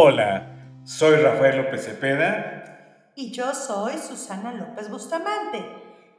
Hola, 0.00 0.80
soy 0.84 1.16
Rafael 1.16 1.56
López 1.56 1.84
Cepeda. 1.84 3.10
Y 3.16 3.32
yo 3.32 3.52
soy 3.52 3.94
Susana 3.94 4.52
López 4.52 4.88
Bustamante. 4.88 5.58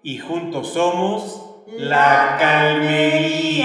Y 0.04 0.18
juntos 0.18 0.73
somos 0.73 1.63
La 1.66 2.36
Calmería. 2.38 3.63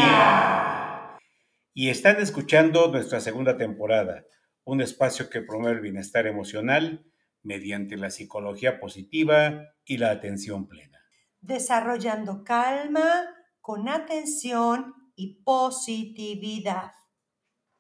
Y 1.72 1.88
están 1.88 2.20
escuchando 2.20 2.92
nuestra 2.92 3.18
segunda 3.18 3.56
temporada, 3.56 4.24
un 4.62 4.80
espacio 4.80 5.28
que 5.28 5.42
promueve 5.42 5.78
el 5.78 5.82
bienestar 5.82 6.28
emocional 6.28 7.04
mediante 7.42 7.96
la 7.96 8.10
psicología 8.10 8.78
positiva 8.78 9.64
y 9.84 9.96
la 9.96 10.12
atención 10.12 10.68
plena. 10.68 11.00
Desarrollando 11.40 12.44
calma 12.44 13.24
con 13.60 13.88
atención 13.88 14.94
y 15.16 15.42
positividad. 15.42 16.92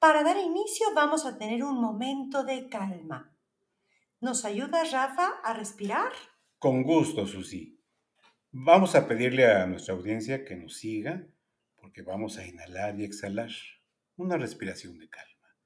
Para 0.04 0.22
dar 0.22 0.36
inicio 0.36 0.92
vamos 0.94 1.24
a 1.24 1.38
tener 1.38 1.64
un 1.64 1.80
momento 1.80 2.44
de 2.44 2.68
calma. 2.68 3.34
¿Nos 4.20 4.44
ayuda 4.44 4.84
Rafa 4.84 5.40
a 5.42 5.54
respirar? 5.54 6.12
Con 6.58 6.82
gusto, 6.82 7.26
Susi. 7.26 7.82
Vamos 8.50 8.96
a 8.96 9.08
pedirle 9.08 9.50
a 9.50 9.66
nuestra 9.66 9.94
audiencia 9.94 10.44
que 10.44 10.56
nos 10.56 10.76
siga 10.76 11.26
porque 11.76 12.02
vamos 12.02 12.36
a 12.36 12.46
inhalar 12.46 13.00
y 13.00 13.04
exhalar. 13.04 13.48
Una 14.16 14.36
respiración 14.36 14.98
de 14.98 15.08
calma. 15.08 15.56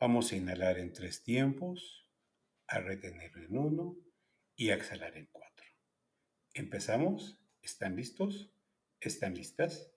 Vamos 0.00 0.32
a 0.32 0.36
inhalar 0.36 0.80
en 0.80 0.92
tres 0.92 1.22
tiempos, 1.22 2.10
a 2.66 2.80
retener 2.80 3.30
en 3.36 3.56
uno 3.56 3.96
y 4.56 4.70
a 4.70 4.74
exhalar 4.74 5.16
en 5.16 5.28
cuatro. 5.30 5.66
¿Empezamos? 6.52 7.40
¿Están 7.62 7.94
listos? 7.94 8.52
¿Están 8.98 9.34
listas? 9.34 9.92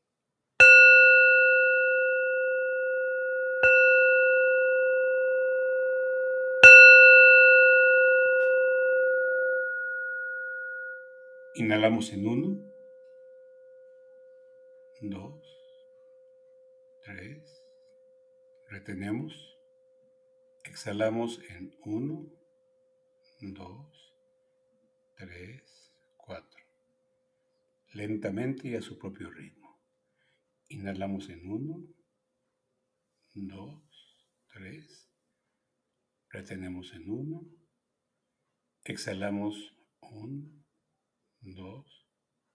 Inhalamos 11.54 12.14
en 12.14 12.26
uno, 12.26 12.64
dos, 15.02 15.44
tres, 17.04 17.44
retenemos, 18.70 19.34
exhalamos 20.64 21.42
en 21.50 21.76
uno, 21.84 22.32
dos, 23.42 24.16
tres, 25.18 25.92
cuatro, 26.16 26.64
lentamente 27.96 28.70
y 28.70 28.76
a 28.76 28.82
su 28.82 28.98
propio 28.98 29.30
ritmo. 29.30 29.78
Inhalamos 30.70 31.28
en 31.30 31.52
uno, 31.52 31.86
dos, 33.34 34.26
tres, 34.54 35.12
retenemos 36.30 36.94
en 36.94 37.10
uno, 37.10 37.46
exhalamos 38.86 39.76
uno, 40.00 40.61
dos, 41.42 42.08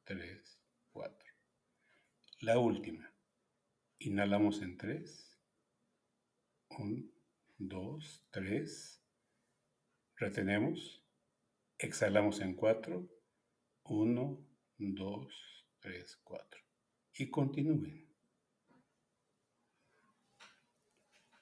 tres, 0.04 0.60
cuatro. 0.92 1.32
La 2.40 2.58
última. 2.58 3.12
Inhalamos 3.98 4.62
en 4.62 4.76
tres. 4.76 5.36
Un, 6.78 7.12
dos, 7.58 8.26
tres. 8.30 9.02
Retenemos. 10.16 11.04
Exhalamos 11.78 12.40
en 12.40 12.54
cuatro. 12.54 13.08
Uno, 13.84 14.46
dos, 14.78 15.66
tres, 15.80 16.16
cuatro. 16.22 16.60
Y 17.14 17.30
continúen. 17.30 18.06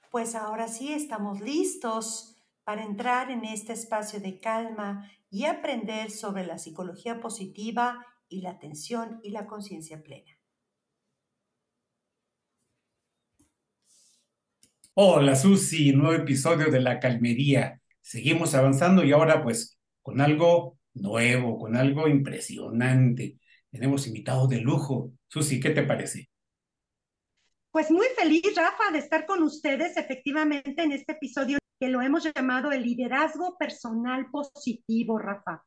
Pues 0.09 0.33
ahora 0.33 0.67
sí 0.67 0.93
estamos 0.93 1.41
listos 1.41 2.35
para 2.63 2.83
entrar 2.83 3.29
en 3.29 3.43
este 3.43 3.73
espacio 3.73 4.19
de 4.19 4.39
calma 4.39 5.11
y 5.35 5.43
aprender 5.43 6.11
sobre 6.11 6.45
la 6.45 6.57
psicología 6.57 7.19
positiva 7.19 8.05
y 8.29 8.39
la 8.39 8.51
atención 8.51 9.19
y 9.21 9.31
la 9.31 9.45
conciencia 9.45 10.01
plena. 10.01 10.31
Hola 14.93 15.35
Susi, 15.35 15.91
nuevo 15.91 16.13
episodio 16.13 16.71
de 16.71 16.79
La 16.79 17.01
Calmería. 17.01 17.81
Seguimos 17.99 18.55
avanzando 18.55 19.03
y 19.03 19.11
ahora 19.11 19.43
pues 19.43 19.77
con 20.01 20.21
algo 20.21 20.77
nuevo, 20.93 21.59
con 21.59 21.75
algo 21.75 22.07
impresionante. 22.07 23.37
Tenemos 23.69 24.07
invitados 24.07 24.47
de 24.47 24.61
lujo. 24.61 25.11
Susi, 25.27 25.59
¿qué 25.59 25.71
te 25.71 25.83
parece? 25.83 26.29
Pues 27.71 27.91
muy 27.91 28.07
feliz, 28.17 28.55
Rafa, 28.55 28.89
de 28.93 28.99
estar 28.99 29.25
con 29.25 29.43
ustedes 29.43 29.97
efectivamente 29.97 30.81
en 30.81 30.93
este 30.93 31.11
episodio 31.11 31.57
que 31.79 31.89
lo 31.89 32.01
hemos 32.01 32.27
llamado 32.35 32.71
el 32.71 32.83
liderazgo 32.83 33.57
personal 33.57 34.29
positivo, 34.31 35.17
Rafa. 35.17 35.63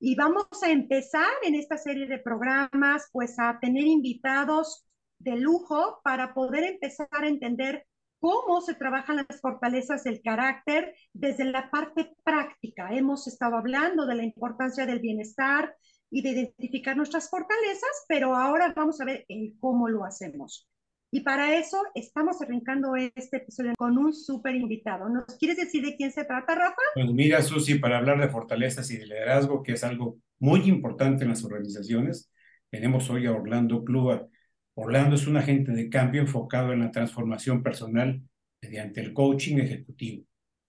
Y 0.00 0.16
vamos 0.16 0.46
a 0.62 0.70
empezar 0.70 1.30
en 1.42 1.54
esta 1.54 1.78
serie 1.78 2.06
de 2.06 2.18
programas, 2.18 3.08
pues 3.12 3.38
a 3.38 3.58
tener 3.60 3.84
invitados 3.84 4.84
de 5.18 5.36
lujo 5.36 6.00
para 6.02 6.34
poder 6.34 6.64
empezar 6.64 7.08
a 7.12 7.28
entender 7.28 7.86
cómo 8.18 8.60
se 8.60 8.74
trabajan 8.74 9.24
las 9.28 9.40
fortalezas 9.40 10.04
del 10.04 10.22
carácter 10.22 10.94
desde 11.12 11.44
la 11.44 11.70
parte 11.70 12.16
práctica. 12.24 12.88
Hemos 12.92 13.26
estado 13.26 13.56
hablando 13.56 14.06
de 14.06 14.14
la 14.14 14.24
importancia 14.24 14.86
del 14.86 15.00
bienestar 15.00 15.74
y 16.10 16.22
de 16.22 16.30
identificar 16.30 16.96
nuestras 16.96 17.30
fortalezas, 17.30 18.04
pero 18.06 18.36
ahora 18.36 18.72
vamos 18.76 19.00
a 19.00 19.04
ver 19.04 19.24
el 19.28 19.54
cómo 19.60 19.88
lo 19.88 20.04
hacemos. 20.04 20.68
Y 21.14 21.20
para 21.20 21.58
eso 21.58 21.76
estamos 21.94 22.40
arrancando 22.40 22.96
este 22.96 23.36
episodio 23.36 23.74
con 23.76 23.98
un 23.98 24.14
súper 24.14 24.54
invitado. 24.54 25.10
¿Nos 25.10 25.26
quieres 25.38 25.58
decir 25.58 25.84
de 25.84 25.94
quién 25.94 26.10
se 26.10 26.24
trata, 26.24 26.54
Rafa? 26.54 26.80
Pues 26.94 27.12
mira, 27.12 27.42
Susi, 27.42 27.74
para 27.74 27.98
hablar 27.98 28.18
de 28.18 28.30
fortalezas 28.30 28.90
y 28.90 28.96
de 28.96 29.04
liderazgo, 29.04 29.62
que 29.62 29.72
es 29.72 29.84
algo 29.84 30.16
muy 30.38 30.60
importante 30.60 31.24
en 31.24 31.28
las 31.28 31.44
organizaciones, 31.44 32.32
tenemos 32.70 33.10
hoy 33.10 33.26
a 33.26 33.32
Orlando 33.32 33.84
Clua. 33.84 34.26
Orlando 34.72 35.16
es 35.16 35.26
un 35.26 35.36
agente 35.36 35.72
de 35.72 35.90
cambio 35.90 36.22
enfocado 36.22 36.72
en 36.72 36.80
la 36.80 36.90
transformación 36.90 37.62
personal 37.62 38.22
mediante 38.62 39.02
el 39.02 39.12
coaching 39.12 39.58
ejecutivo, 39.58 40.24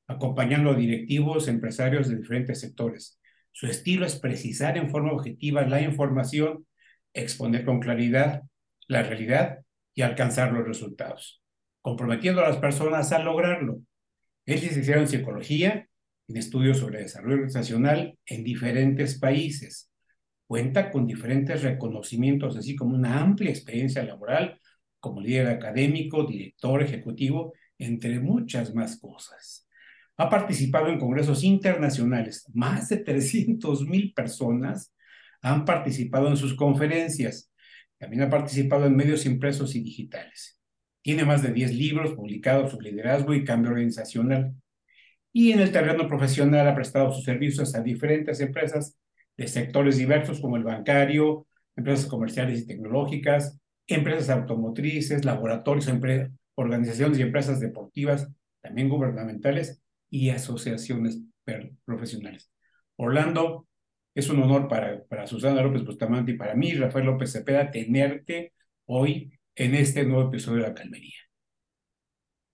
acompañando 0.08 0.72
a 0.72 0.76
directivos, 0.76 1.48
empresarios 1.48 2.10
de 2.10 2.18
diferentes 2.18 2.60
sectores. 2.60 3.18
Su 3.54 3.68
estilo 3.68 4.06
es 4.06 4.20
precisar 4.20 4.78
en 4.78 4.90
forma 4.90 5.14
objetiva 5.14 5.62
la 5.62 5.80
información, 5.80 6.68
exponer 7.14 7.64
con 7.64 7.80
claridad 7.80 8.42
la 8.90 9.04
realidad 9.04 9.63
y 9.96 10.02
alcanzar 10.02 10.52
los 10.54 10.68
resultados, 10.68 11.42
comprometiendo 11.82 12.42
a 12.42 12.50
las 12.50 12.58
personas 12.58 13.12
a 13.12 13.20
lograrlo. 13.20 13.82
Es 14.46 14.64
licenciado 14.64 15.02
en 15.02 15.08
psicología, 15.08 15.88
en 16.28 16.38
estudios 16.38 16.78
sobre 16.80 17.00
desarrollo 17.00 17.36
organizacional 17.36 18.18
en 18.26 18.44
diferentes 18.44 19.20
países. 19.20 19.92
Cuenta 20.48 20.92
con 20.92 21.08
diferentes 21.08 21.64
reconocimientos, 21.64 22.58
así 22.58 22.76
como 22.76 22.96
una 22.96 23.20
amplia 23.20 23.50
experiencia 23.50 24.04
laboral 24.04 24.60
como 25.00 25.22
líder 25.22 25.48
académico, 25.48 26.24
director 26.26 26.82
ejecutivo, 26.82 27.54
entre 27.78 28.20
muchas 28.20 28.74
más 28.74 28.98
cosas. 29.00 29.68
Ha 30.16 30.30
participado 30.30 30.88
en 30.88 31.00
congresos 31.00 31.44
internacionales. 31.44 32.46
Más 32.54 32.90
de 32.90 32.98
300 32.98 33.86
mil 33.88 34.14
personas 34.14 34.94
han 35.42 35.66
participado 35.66 36.30
en 36.30 36.38
sus 36.38 36.56
conferencias 36.56 37.52
también 38.04 38.24
ha 38.24 38.30
participado 38.30 38.86
en 38.86 38.98
medios 38.98 39.26
impresos 39.26 39.76
y 39.76 39.80
digitales. 39.80 40.60
Tiene 41.02 41.24
más 41.24 41.42
de 41.42 41.54
10 41.54 41.74
libros 41.74 42.12
publicados 42.12 42.72
sobre 42.72 42.92
liderazgo 42.92 43.34
y 43.34 43.46
cambio 43.46 43.72
organizacional. 43.72 44.54
Y 45.32 45.54
en 45.54 45.62
el 45.62 45.72
terreno 45.72 46.06
profesional 46.06 46.68
ha 46.68 46.76
prestado 46.76 47.14
sus 47.14 47.24
servicios 47.24 47.74
a 47.76 47.82
diferentes 47.82 48.42
empresas 48.42 48.98
de 49.38 49.48
sectores 49.48 49.96
diversos 49.96 50.42
como 50.42 50.58
el 50.58 50.66
bancario, 50.66 51.48
empresas 51.78 52.08
comerciales 52.08 52.60
y 52.60 52.68
tecnológicas, 52.68 53.58
empresas 53.88 54.30
automotrices, 54.32 55.24
laboratorios, 55.24 55.90
organizaciones 56.56 57.20
y 57.20 57.22
empresas 57.22 57.62
deportivas, 57.62 58.30
también 58.60 58.90
gubernamentales 58.90 59.82
y 60.10 60.30
asociaciones 60.30 61.22
profesionales. 61.86 62.52
Orlando 62.98 63.66
es 64.16 64.30
un 64.30 64.42
honor 64.42 64.68
para, 64.68 65.04
para 65.06 65.28
Susana 65.28 65.62
López 65.62 65.84
Bustamante 65.86 66.32
y 66.32 66.38
para 66.38 66.56
mí, 66.56 66.74
Rafael 66.74 67.06
López 67.06 67.32
Cepeda, 67.32 67.72
tenerte 67.72 68.54
hoy 68.86 69.32
en 69.56 69.76
este 69.76 70.04
nuevo 70.04 70.30
episodio 70.30 70.64
de 70.64 70.70
La 70.70 70.74
Calmería. 70.74 71.20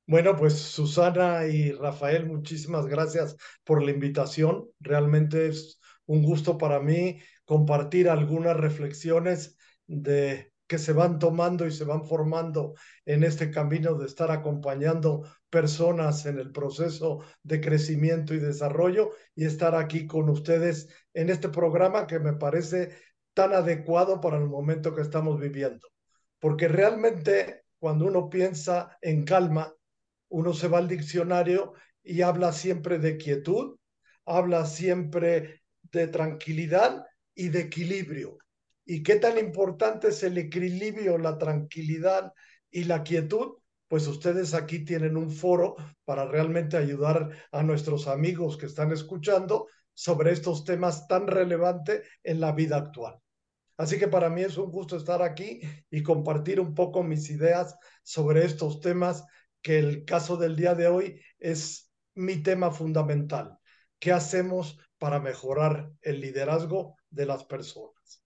Bueno, 0.06 0.36
pues 0.36 0.58
Susana 0.58 1.46
y 1.46 1.72
Rafael, 1.72 2.26
muchísimas 2.26 2.88
gracias 2.88 3.36
por 3.64 3.84
la 3.84 3.92
invitación. 3.92 4.66
Realmente 4.80 5.48
es 5.48 5.80
un 6.08 6.24
gusto 6.24 6.58
para 6.58 6.80
mí 6.80 7.20
compartir 7.46 8.10
algunas 8.10 8.58
reflexiones 8.58 9.56
de 9.86 10.49
que 10.70 10.78
se 10.78 10.94
van 10.94 11.18
tomando 11.18 11.66
y 11.66 11.72
se 11.72 11.84
van 11.84 12.06
formando 12.06 12.76
en 13.04 13.24
este 13.24 13.50
camino 13.50 13.96
de 13.96 14.06
estar 14.06 14.30
acompañando 14.30 15.24
personas 15.50 16.28
en 16.28 16.38
el 16.38 16.52
proceso 16.52 17.24
de 17.42 17.60
crecimiento 17.60 18.36
y 18.36 18.40
desarrollo 18.40 19.10
y 19.34 19.46
estar 19.46 19.74
aquí 19.74 20.06
con 20.06 20.30
ustedes 20.30 20.88
en 21.16 21.32
este 21.32 21.50
programa 21.50 22.06
que 22.06 22.20
me 22.20 22.34
parece 22.34 22.96
tan 23.34 23.54
adecuado 23.54 24.22
para 24.22 24.38
el 24.38 24.46
momento 24.46 24.94
que 24.94 25.02
estamos 25.02 25.40
viviendo. 25.40 25.88
Porque 26.38 26.68
realmente 26.68 27.64
cuando 27.80 28.06
uno 28.06 28.30
piensa 28.30 28.96
en 29.02 29.26
calma, 29.26 29.74
uno 30.30 30.54
se 30.54 30.68
va 30.68 30.78
al 30.78 30.88
diccionario 30.88 31.74
y 32.04 32.22
habla 32.22 32.52
siempre 32.52 33.00
de 33.00 33.18
quietud, 33.18 33.76
habla 34.24 34.68
siempre 34.68 35.64
de 35.82 36.08
tranquilidad 36.10 37.08
y 37.34 37.50
de 37.50 37.62
equilibrio. 37.62 38.38
¿Y 38.92 39.04
qué 39.04 39.18
tan 39.18 39.38
importante 39.38 40.08
es 40.08 40.24
el 40.24 40.36
equilibrio, 40.40 41.20
la 41.20 41.38
tranquilidad 41.38 42.34
y 42.72 42.86
la 42.86 43.04
quietud? 43.04 43.58
Pues 43.88 44.08
ustedes 44.08 44.56
aquí 44.56 44.84
tienen 44.84 45.16
un 45.16 45.30
foro 45.30 45.76
para 46.06 46.26
realmente 46.26 46.76
ayudar 46.76 47.30
a 47.52 47.62
nuestros 47.62 48.08
amigos 48.08 48.58
que 48.58 48.66
están 48.66 48.92
escuchando 48.92 49.68
sobre 49.94 50.32
estos 50.32 50.64
temas 50.64 51.08
tan 51.08 51.28
relevantes 51.28 52.02
en 52.24 52.40
la 52.40 52.52
vida 52.52 52.78
actual. 52.78 53.20
Así 53.78 54.00
que 54.00 54.08
para 54.08 54.32
mí 54.32 54.42
es 54.42 54.58
un 54.58 54.72
gusto 54.72 54.98
estar 54.98 55.22
aquí 55.22 55.62
y 55.92 56.02
compartir 56.02 56.60
un 56.60 56.74
poco 56.74 57.04
mis 57.04 57.30
ideas 57.30 57.76
sobre 58.02 58.44
estos 58.44 58.82
temas 58.82 59.24
que 59.62 59.78
el 59.78 60.04
caso 60.04 60.36
del 60.36 60.56
día 60.56 60.74
de 60.74 60.88
hoy 60.88 61.22
es 61.38 61.92
mi 62.16 62.38
tema 62.42 62.72
fundamental. 62.72 63.56
¿Qué 64.00 64.12
hacemos 64.12 64.80
para 64.98 65.20
mejorar 65.20 65.92
el 66.02 66.22
liderazgo 66.22 66.96
de 67.12 67.28
las 67.28 67.44
personas? 67.44 68.24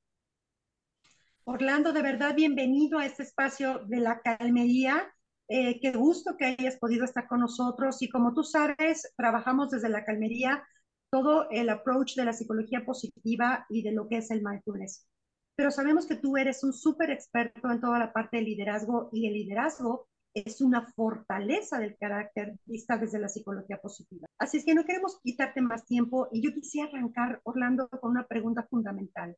Orlando, 1.45 1.93
de 1.93 2.01
verdad, 2.01 2.35
bienvenido 2.35 2.99
a 2.99 3.05
este 3.05 3.23
espacio 3.23 3.79
de 3.85 3.99
la 3.99 4.21
calmería. 4.21 5.13
Eh, 5.47 5.79
qué 5.81 5.91
gusto 5.91 6.35
que 6.37 6.45
hayas 6.45 6.77
podido 6.77 7.05
estar 7.05 7.27
con 7.27 7.39
nosotros. 7.39 8.01
Y 8.01 8.09
como 8.09 8.33
tú 8.33 8.43
sabes, 8.43 9.13
trabajamos 9.17 9.69
desde 9.69 9.89
la 9.89 10.05
calmería 10.05 10.63
todo 11.09 11.49
el 11.51 11.69
approach 11.69 12.15
de 12.15 12.25
la 12.25 12.33
psicología 12.33 12.85
positiva 12.85 13.65
y 13.69 13.83
de 13.83 13.91
lo 13.91 14.07
que 14.07 14.17
es 14.17 14.31
el 14.31 14.43
mindfulness 14.43 15.07
pero 15.55 15.71
sabemos 15.71 16.07
que 16.07 16.15
tú 16.15 16.37
eres 16.37 16.63
un 16.63 16.73
súper 16.73 17.11
experto 17.11 17.71
en 17.71 17.79
toda 17.79 17.99
la 17.99 18.11
parte 18.11 18.37
de 18.37 18.43
liderazgo 18.43 19.09
y 19.11 19.27
el 19.27 19.33
liderazgo 19.33 20.07
es 20.33 20.61
una 20.61 20.91
fortaleza 20.93 21.77
del 21.77 21.95
carácter 21.97 22.55
vista 22.65 22.97
desde 22.97 23.19
la 23.19 23.29
psicología 23.29 23.77
positiva. 23.77 24.25
Así 24.39 24.57
es 24.57 24.65
que 24.65 24.73
no 24.73 24.83
queremos 24.83 25.19
quitarte 25.21 25.61
más 25.61 25.85
tiempo 25.85 26.27
y 26.31 26.41
yo 26.41 26.53
quisiera 26.53 26.89
arrancar, 26.89 27.39
Orlando, 27.43 27.87
con 27.87 28.11
una 28.11 28.25
pregunta 28.25 28.65
fundamental. 28.67 29.37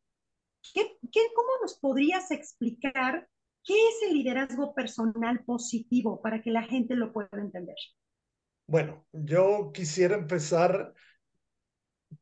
¿Qué, 0.75 0.97
qué, 1.09 1.21
cómo 1.33 1.49
nos 1.61 1.79
podrías 1.79 2.31
explicar 2.31 3.29
qué 3.63 3.73
es 3.73 4.09
el 4.09 4.17
liderazgo 4.17 4.75
personal 4.75 5.43
positivo 5.45 6.21
para 6.21 6.41
que 6.41 6.51
la 6.51 6.63
gente 6.63 6.95
lo 6.95 7.13
pueda 7.13 7.29
entender? 7.33 7.77
Bueno, 8.67 9.05
yo 9.13 9.71
quisiera 9.73 10.15
empezar 10.15 10.93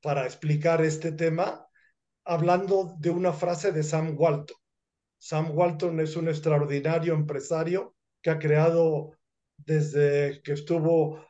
para 0.01 0.25
explicar 0.25 0.81
este 0.83 1.11
tema 1.11 1.67
hablando 2.25 2.95
de 3.00 3.09
una 3.09 3.33
frase 3.33 3.71
de 3.71 3.81
Sam 3.81 4.15
Walton. 4.15 4.57
Sam 5.17 5.57
Walton 5.57 6.00
es 6.00 6.15
un 6.15 6.27
extraordinario 6.27 7.15
empresario 7.15 7.95
que 8.21 8.29
ha 8.29 8.38
creado 8.38 9.17
desde 9.57 10.41
que 10.44 10.53
estuvo 10.53 11.25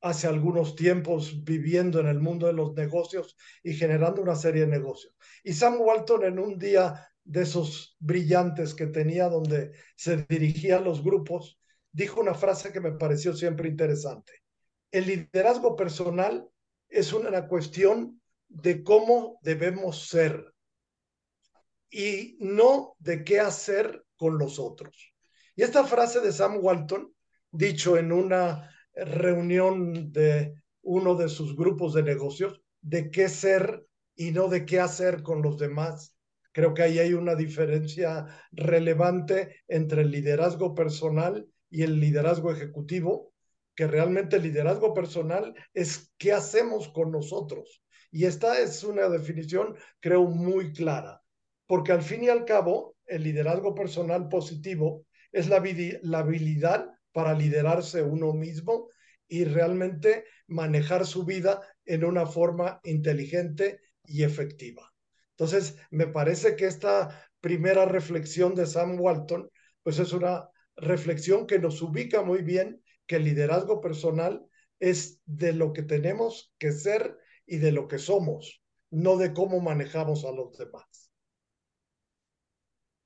hace 0.00 0.26
algunos 0.26 0.76
tiempos 0.76 1.44
viviendo 1.44 2.00
en 2.00 2.06
el 2.06 2.20
mundo 2.20 2.46
de 2.46 2.52
los 2.52 2.74
negocios 2.74 3.36
y 3.62 3.74
generando 3.74 4.22
una 4.22 4.34
serie 4.34 4.62
de 4.62 4.68
negocios. 4.68 5.14
Y 5.44 5.52
Sam 5.52 5.80
Walton 5.80 6.24
en 6.24 6.38
un 6.38 6.58
día 6.58 7.08
de 7.24 7.42
esos 7.42 7.96
brillantes 7.98 8.74
que 8.74 8.86
tenía 8.86 9.28
donde 9.28 9.72
se 9.96 10.24
dirigían 10.28 10.84
los 10.84 11.04
grupos, 11.04 11.60
dijo 11.92 12.20
una 12.20 12.34
frase 12.34 12.72
que 12.72 12.80
me 12.80 12.92
pareció 12.92 13.34
siempre 13.34 13.68
interesante. 13.68 14.32
El 14.90 15.06
liderazgo 15.06 15.76
personal 15.76 16.48
es 16.88 17.12
una 17.12 17.46
cuestión 17.46 18.20
de 18.48 18.82
cómo 18.82 19.38
debemos 19.42 20.08
ser 20.08 20.52
y 21.90 22.36
no 22.40 22.96
de 22.98 23.24
qué 23.24 23.40
hacer 23.40 24.04
con 24.16 24.38
los 24.38 24.58
otros. 24.58 25.12
Y 25.54 25.62
esta 25.62 25.84
frase 25.84 26.20
de 26.20 26.32
Sam 26.32 26.58
Walton, 26.60 27.14
dicho 27.50 27.96
en 27.96 28.12
una 28.12 28.70
reunión 28.94 30.12
de 30.12 30.54
uno 30.82 31.14
de 31.14 31.28
sus 31.28 31.56
grupos 31.56 31.94
de 31.94 32.02
negocios, 32.02 32.60
de 32.80 33.10
qué 33.10 33.28
ser 33.28 33.86
y 34.16 34.32
no 34.32 34.48
de 34.48 34.64
qué 34.64 34.80
hacer 34.80 35.22
con 35.22 35.42
los 35.42 35.58
demás. 35.58 36.14
Creo 36.52 36.74
que 36.74 36.82
ahí 36.82 36.98
hay 36.98 37.14
una 37.14 37.34
diferencia 37.34 38.26
relevante 38.50 39.62
entre 39.68 40.02
el 40.02 40.10
liderazgo 40.10 40.74
personal 40.74 41.46
y 41.70 41.82
el 41.82 42.00
liderazgo 42.00 42.50
ejecutivo, 42.50 43.32
que 43.74 43.86
realmente 43.86 44.36
el 44.36 44.42
liderazgo 44.42 44.92
personal 44.92 45.54
es 45.74 46.12
qué 46.18 46.32
hacemos 46.32 46.88
con 46.88 47.12
nosotros 47.12 47.82
y 48.12 48.24
esta 48.24 48.60
es 48.60 48.82
una 48.82 49.08
definición, 49.08 49.76
creo, 50.00 50.24
muy 50.24 50.72
clara, 50.72 51.22
porque 51.66 51.92
al 51.92 52.02
fin 52.02 52.24
y 52.24 52.28
al 52.28 52.44
cabo, 52.44 52.96
el 53.06 53.22
liderazgo 53.22 53.74
personal 53.74 54.28
positivo 54.28 55.06
es 55.32 55.48
la, 55.48 55.62
la 56.02 56.18
habilidad 56.18 56.90
para 57.12 57.34
liderarse 57.34 58.02
uno 58.02 58.32
mismo 58.32 58.88
y 59.28 59.44
realmente 59.44 60.24
manejar 60.46 61.06
su 61.06 61.24
vida 61.24 61.60
en 61.84 62.04
una 62.04 62.26
forma 62.26 62.80
inteligente 62.84 63.80
y 64.04 64.24
efectiva. 64.24 64.92
Entonces, 65.32 65.76
me 65.90 66.06
parece 66.06 66.56
que 66.56 66.66
esta 66.66 67.30
primera 67.40 67.86
reflexión 67.86 68.54
de 68.54 68.66
Sam 68.66 69.00
Walton, 69.00 69.48
pues 69.82 69.98
es 69.98 70.12
una 70.12 70.50
reflexión 70.76 71.46
que 71.46 71.58
nos 71.58 71.80
ubica 71.80 72.22
muy 72.22 72.42
bien 72.42 72.82
que 73.06 73.16
el 73.16 73.24
liderazgo 73.24 73.80
personal 73.80 74.44
es 74.80 75.20
de 75.26 75.52
lo 75.52 75.72
que 75.72 75.82
tenemos 75.82 76.52
que 76.58 76.72
ser 76.72 77.16
y 77.46 77.58
de 77.58 77.72
lo 77.72 77.88
que 77.88 77.98
somos, 77.98 78.62
no 78.90 79.16
de 79.16 79.32
cómo 79.32 79.60
manejamos 79.60 80.24
a 80.24 80.32
los 80.32 80.56
demás. 80.56 81.10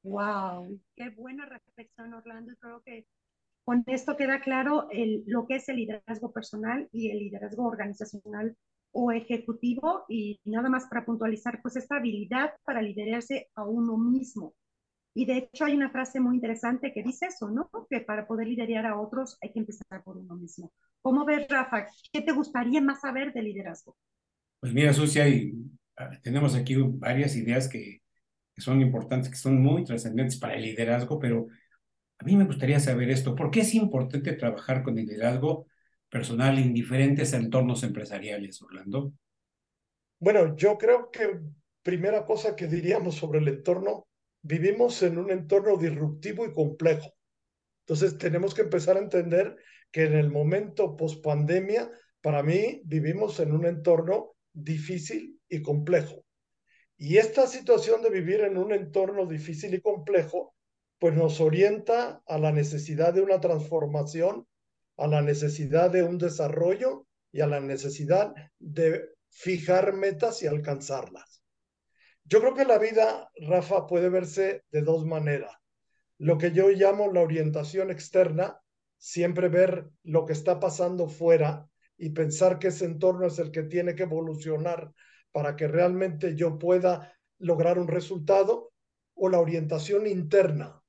Wow, 0.03 0.79
qué 0.97 1.09
buena 1.11 1.47
reflexión, 1.47 2.13
Orlando. 2.13 2.53
Creo 2.61 2.83
que 2.83 3.07
con 3.65 3.83
esto 3.87 4.17
queda 4.17 4.41
claro 4.41 4.89
el, 4.91 5.25
lo 5.27 5.47
que 5.47 5.57
es 5.57 5.69
el 5.69 5.77
liderazgo 5.77 6.33
personal 6.33 6.89
y 6.93 7.11
el 7.11 7.19
liderazgo 7.19 7.67
organizacional 7.67 8.57
o 8.93 9.11
ejecutivo 9.11 10.05
y 10.09 10.39
nada 10.45 10.69
más 10.69 10.87
para 10.87 11.05
puntualizar, 11.05 11.61
pues 11.63 11.77
esta 11.77 11.97
habilidad 11.97 12.53
para 12.65 12.81
liderarse 12.81 13.49
a 13.55 13.65
uno 13.65 13.97
mismo. 13.97 14.55
Y 15.15 15.27
de 15.27 15.39
hecho 15.39 15.65
hay 15.65 15.75
una 15.75 15.91
frase 15.91 16.21
muy 16.21 16.37
interesante 16.37 16.93
que 16.93 17.03
dice 17.03 17.27
eso, 17.27 17.49
¿no? 17.51 17.71
Que 17.89 18.01
para 18.01 18.27
poder 18.27 18.49
liderar 18.49 18.87
a 18.87 19.01
otros 19.01 19.39
hay 19.41 19.53
que 19.53 19.61
empezar 19.61 20.03
por 20.05 20.17
uno 20.17 20.37
mismo. 20.37 20.73
¿Cómo 21.03 21.25
ves, 21.25 21.47
Rafa? 21.49 21.87
¿Qué 22.13 22.21
te 22.21 22.33
gustaría 22.33 22.81
más 22.81 23.01
saber 23.01 23.33
de 23.33 23.43
liderazgo? 23.43 23.97
Pues 24.61 24.73
mira, 24.73 24.93
Susi, 24.93 25.21
ah, 25.97 26.11
tenemos 26.23 26.55
aquí 26.55 26.75
varias 26.77 27.37
ideas 27.37 27.69
que, 27.69 28.03
que 28.55 28.61
son 28.61 28.81
importantes, 28.81 29.31
que 29.31 29.37
son 29.37 29.61
muy 29.61 29.85
trascendentes 29.85 30.39
para 30.39 30.55
el 30.55 30.63
liderazgo, 30.63 31.19
pero 31.19 31.49
a 32.19 32.25
mí 32.25 32.37
me 32.37 32.45
gustaría 32.45 32.81
saber 32.81 33.11
esto. 33.11 33.35
¿Por 33.35 33.51
qué 33.51 33.61
es 33.61 33.75
importante 33.75 34.33
trabajar 34.35 34.83
con 34.83 34.99
el 34.99 35.07
liderazgo 35.07 35.67
personal 36.09 36.59
en 36.59 36.73
diferentes 36.73 37.33
entornos 37.33 37.83
empresariales, 37.83 38.63
Orlando? 38.63 39.13
Bueno, 40.19 40.57
yo 40.57 40.79
creo 40.79 41.11
que 41.11 41.41
primera 41.83 42.25
cosa 42.25 42.57
que 42.57 42.67
diríamos 42.67 43.17
sobre 43.17 43.41
el 43.41 43.49
entorno, 43.49 44.07
vivimos 44.43 45.03
en 45.03 45.19
un 45.19 45.31
entorno 45.31 45.77
disruptivo 45.77 46.47
y 46.47 46.53
complejo. 46.53 47.13
Entonces 47.87 48.17
tenemos 48.17 48.55
que 48.55 48.63
empezar 48.63 48.97
a 48.97 49.01
entender 49.01 49.57
que 49.91 50.05
en 50.05 50.15
el 50.15 50.31
momento 50.31 50.97
post 50.97 51.23
pandemia, 51.23 51.91
para 52.21 52.43
mí 52.43 52.81
vivimos 52.85 53.39
en 53.41 53.53
un 53.53 53.67
entorno 53.67 54.35
difícil 54.53 55.39
y 55.49 55.63
complejo. 55.63 56.25
Y 56.97 57.19
esta 57.19 57.47
situación 57.47 58.03
de 58.03 58.11
vivir 58.11 58.41
en 58.41 58.57
un 58.57 58.73
entorno 58.73 59.27
difícil 59.27 59.75
y 59.75 59.81
complejo, 59.81 60.55
pues 60.99 61.15
nos 61.15 61.41
orienta 61.41 62.23
a 62.27 62.39
la 62.39 62.53
necesidad 62.53 63.13
de 63.13 63.21
una 63.21 63.41
transformación, 63.41 64.47
a 64.97 65.07
la 65.07 65.23
necesidad 65.23 65.91
de 65.91 66.03
un 66.03 66.19
desarrollo 66.19 67.07
y 67.33 67.41
a 67.41 67.47
la 67.47 67.61
necesidad 67.61 68.35
de 68.59 69.11
fijar 69.29 69.93
metas 69.93 70.43
y 70.43 70.47
alcanzarlas. 70.47 71.43
Yo 72.25 72.41
creo 72.41 72.55
que 72.55 72.65
la 72.65 72.79
vida, 72.79 73.31
Rafa, 73.37 73.87
puede 73.87 74.09
verse 74.09 74.63
de 74.71 74.83
dos 74.83 75.05
maneras. 75.05 75.53
Lo 76.19 76.39
que 76.39 76.53
yo 76.53 76.69
llamo 76.71 77.13
la 77.13 77.21
orientación 77.21 77.91
externa, 77.91 78.61
siempre 78.97 79.49
ver 79.49 79.91
lo 80.05 80.25
que 80.25 80.33
está 80.33 80.61
pasando 80.61 81.09
fuera 81.09 81.69
y 81.99 82.11
pensar 82.11 82.59
que 82.59 82.69
ese 82.69 82.87
entorno 82.87 83.27
es 83.27 83.39
el 83.39 83.51
que 83.51 83.65
tiene 83.65 83.95
que 83.95 84.05
evolucionar 84.05 84.93
para 85.33 85.57
que 85.57 85.69
realmente 85.69 86.35
yo 86.37 86.59
pueda 86.59 87.13
lograr 87.39 87.79
un 87.79 87.89
resultado, 87.89 88.73
o 89.17 89.29
la 89.29 89.39
orientación 89.39 90.07
interna, 90.07 90.83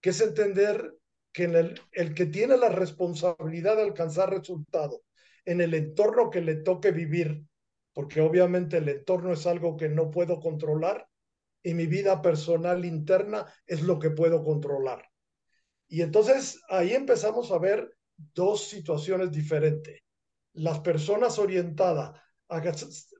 que 0.00 0.10
es 0.10 0.20
entender 0.20 0.94
que 1.32 1.44
el, 1.44 1.80
el 1.92 2.14
que 2.14 2.26
tiene 2.26 2.56
la 2.56 2.68
responsabilidad 2.68 3.76
de 3.76 3.82
alcanzar 3.82 4.30
resultado 4.30 5.02
en 5.44 5.60
el 5.60 5.74
entorno 5.74 6.30
que 6.30 6.40
le 6.40 6.56
toque 6.56 6.90
vivir, 6.90 7.44
porque 7.92 8.20
obviamente 8.20 8.78
el 8.78 8.88
entorno 8.88 9.32
es 9.32 9.46
algo 9.46 9.76
que 9.76 9.88
no 9.88 10.10
puedo 10.10 10.40
controlar 10.40 11.06
y 11.62 11.74
mi 11.74 11.86
vida 11.86 12.22
personal 12.22 12.84
interna 12.84 13.46
es 13.66 13.82
lo 13.82 13.98
que 13.98 14.10
puedo 14.10 14.42
controlar. 14.42 15.08
Y 15.88 16.02
entonces 16.02 16.60
ahí 16.68 16.92
empezamos 16.92 17.50
a 17.50 17.58
ver 17.58 17.96
dos 18.16 18.68
situaciones 18.68 19.30
diferentes 19.30 20.00
las 20.54 20.80
personas 20.80 21.38
orientadas 21.38 22.20
a 22.48 22.62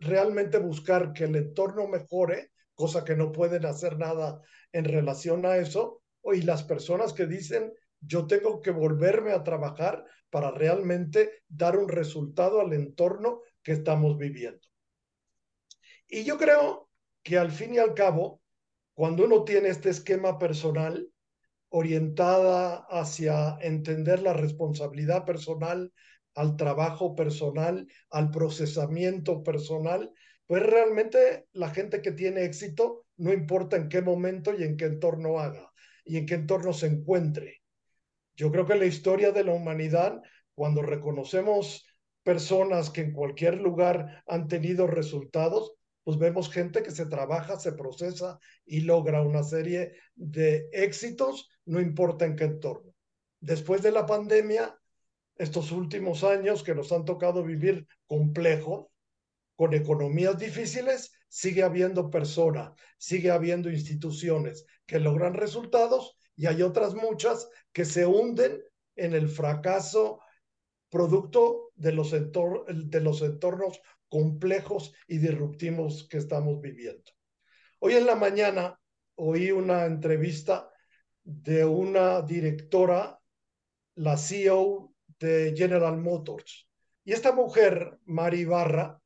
realmente 0.00 0.58
buscar 0.58 1.12
que 1.12 1.24
el 1.24 1.36
entorno 1.36 1.86
mejore, 1.86 2.50
cosa 2.74 3.04
que 3.04 3.14
no 3.14 3.30
pueden 3.30 3.64
hacer 3.66 3.98
nada 3.98 4.40
en 4.72 4.84
relación 4.84 5.46
a 5.46 5.56
eso, 5.56 5.99
y 6.24 6.42
las 6.42 6.62
personas 6.62 7.12
que 7.12 7.26
dicen 7.26 7.72
yo 8.00 8.26
tengo 8.26 8.62
que 8.62 8.70
volverme 8.70 9.32
a 9.32 9.44
trabajar 9.44 10.04
para 10.30 10.50
realmente 10.50 11.42
dar 11.48 11.76
un 11.76 11.88
resultado 11.88 12.60
al 12.60 12.72
entorno 12.72 13.40
que 13.62 13.72
estamos 13.72 14.16
viviendo. 14.16 14.66
Y 16.08 16.24
yo 16.24 16.38
creo 16.38 16.88
que 17.22 17.38
al 17.38 17.50
fin 17.50 17.74
y 17.74 17.78
al 17.78 17.94
cabo, 17.94 18.40
cuando 18.94 19.24
uno 19.24 19.44
tiene 19.44 19.68
este 19.68 19.90
esquema 19.90 20.38
personal 20.38 21.08
orientada 21.68 22.86
hacia 22.88 23.58
entender 23.60 24.22
la 24.22 24.32
responsabilidad 24.32 25.24
personal, 25.24 25.92
al 26.34 26.56
trabajo 26.56 27.14
personal, 27.14 27.86
al 28.10 28.30
procesamiento 28.30 29.42
personal, 29.42 30.12
pues 30.46 30.64
realmente 30.64 31.46
la 31.52 31.70
gente 31.70 32.02
que 32.02 32.12
tiene 32.12 32.44
éxito, 32.44 33.04
no 33.18 33.32
importa 33.32 33.76
en 33.76 33.88
qué 33.88 34.00
momento 34.00 34.54
y 34.56 34.64
en 34.64 34.76
qué 34.76 34.86
entorno 34.86 35.38
haga 35.38 35.69
y 36.04 36.16
en 36.16 36.26
qué 36.26 36.34
entorno 36.34 36.72
se 36.72 36.86
encuentre. 36.86 37.62
Yo 38.36 38.50
creo 38.50 38.66
que 38.66 38.76
la 38.76 38.86
historia 38.86 39.32
de 39.32 39.44
la 39.44 39.52
humanidad, 39.52 40.20
cuando 40.54 40.82
reconocemos 40.82 41.86
personas 42.22 42.90
que 42.90 43.02
en 43.02 43.12
cualquier 43.12 43.60
lugar 43.60 44.22
han 44.26 44.48
tenido 44.48 44.86
resultados, 44.86 45.74
pues 46.04 46.18
vemos 46.18 46.50
gente 46.50 46.82
que 46.82 46.90
se 46.90 47.06
trabaja, 47.06 47.58
se 47.58 47.72
procesa 47.72 48.38
y 48.64 48.80
logra 48.80 49.22
una 49.22 49.42
serie 49.42 49.92
de 50.14 50.68
éxitos, 50.72 51.48
no 51.66 51.80
importa 51.80 52.24
en 52.24 52.36
qué 52.36 52.44
entorno. 52.44 52.92
Después 53.40 53.82
de 53.82 53.92
la 53.92 54.06
pandemia, 54.06 54.76
estos 55.36 55.72
últimos 55.72 56.24
años 56.24 56.62
que 56.62 56.74
nos 56.74 56.92
han 56.92 57.04
tocado 57.04 57.42
vivir 57.42 57.86
complejos, 58.06 58.86
con 59.56 59.74
economías 59.74 60.38
difíciles, 60.38 61.12
sigue 61.28 61.62
habiendo 61.62 62.10
personas, 62.10 62.72
sigue 62.98 63.30
habiendo 63.30 63.70
instituciones 63.70 64.64
que 64.90 64.98
logran 64.98 65.34
resultados 65.34 66.16
y 66.34 66.46
hay 66.46 66.62
otras 66.62 66.96
muchas 66.96 67.48
que 67.72 67.84
se 67.84 68.06
hunden 68.06 68.60
en 68.96 69.14
el 69.14 69.28
fracaso 69.28 70.18
producto 70.88 71.70
de 71.76 71.92
los, 71.92 72.12
entornos 72.12 73.80
complejos 74.08 74.92
y 75.06 75.18
disruptivos 75.18 76.08
que 76.08 76.16
estamos 76.18 76.60
viviendo. 76.60 77.08
Hoy 77.78 77.94
en 77.94 78.04
la 78.04 78.16
mañana 78.16 78.80
oí 79.14 79.52
una 79.52 79.84
entrevista 79.84 80.68
de 81.22 81.64
una 81.64 82.22
directora, 82.22 83.20
la 83.94 84.16
CEO 84.16 84.92
de 85.20 85.54
General 85.56 85.96
Motors. 85.98 86.68
Y 87.04 87.12
esta 87.12 87.30
mujer, 87.30 87.96
Mari 88.06 88.44
Barra, 88.44 88.99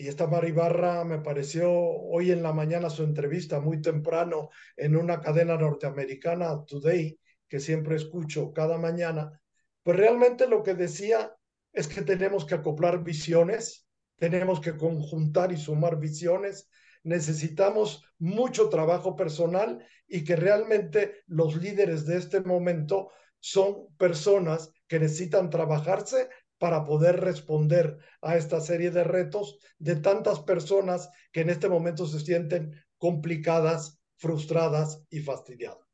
y 0.00 0.08
esta 0.08 0.26
Mari 0.26 0.52
Barra 0.52 1.04
me 1.04 1.18
pareció 1.18 1.70
hoy 1.70 2.32
en 2.32 2.42
la 2.42 2.54
mañana 2.54 2.88
su 2.88 3.02
entrevista 3.02 3.60
muy 3.60 3.82
temprano 3.82 4.48
en 4.74 4.96
una 4.96 5.20
cadena 5.20 5.58
norteamericana, 5.58 6.64
Today, 6.64 7.20
que 7.46 7.60
siempre 7.60 7.96
escucho 7.96 8.50
cada 8.54 8.78
mañana, 8.78 9.38
pues 9.82 9.98
realmente 9.98 10.48
lo 10.48 10.62
que 10.62 10.72
decía 10.72 11.36
es 11.74 11.86
que 11.86 12.00
tenemos 12.00 12.46
que 12.46 12.54
acoplar 12.54 13.04
visiones, 13.04 13.86
tenemos 14.16 14.60
que 14.60 14.74
conjuntar 14.74 15.52
y 15.52 15.58
sumar 15.58 15.98
visiones, 16.00 16.70
necesitamos 17.02 18.02
mucho 18.18 18.70
trabajo 18.70 19.14
personal 19.14 19.86
y 20.08 20.24
que 20.24 20.34
realmente 20.34 21.24
los 21.26 21.56
líderes 21.56 22.06
de 22.06 22.16
este 22.16 22.40
momento 22.40 23.10
son 23.38 23.94
personas 23.98 24.72
que 24.88 24.98
necesitan 24.98 25.50
trabajarse 25.50 26.30
para 26.60 26.84
poder 26.84 27.18
responder 27.20 27.96
a 28.20 28.36
esta 28.36 28.60
serie 28.60 28.90
de 28.90 29.02
retos 29.02 29.58
de 29.78 29.96
tantas 29.96 30.40
personas 30.40 31.08
que 31.32 31.40
en 31.40 31.48
este 31.48 31.70
momento 31.70 32.06
se 32.06 32.20
sienten 32.20 32.74
complicadas, 32.98 33.98
frustradas 34.18 35.02
y 35.08 35.20
fastidiadas. 35.20 35.88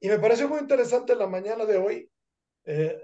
Y 0.00 0.08
me 0.08 0.18
pareció 0.18 0.48
muy 0.48 0.60
interesante 0.60 1.14
la 1.14 1.26
mañana 1.26 1.66
de 1.66 1.76
hoy 1.76 2.10
eh, 2.64 2.98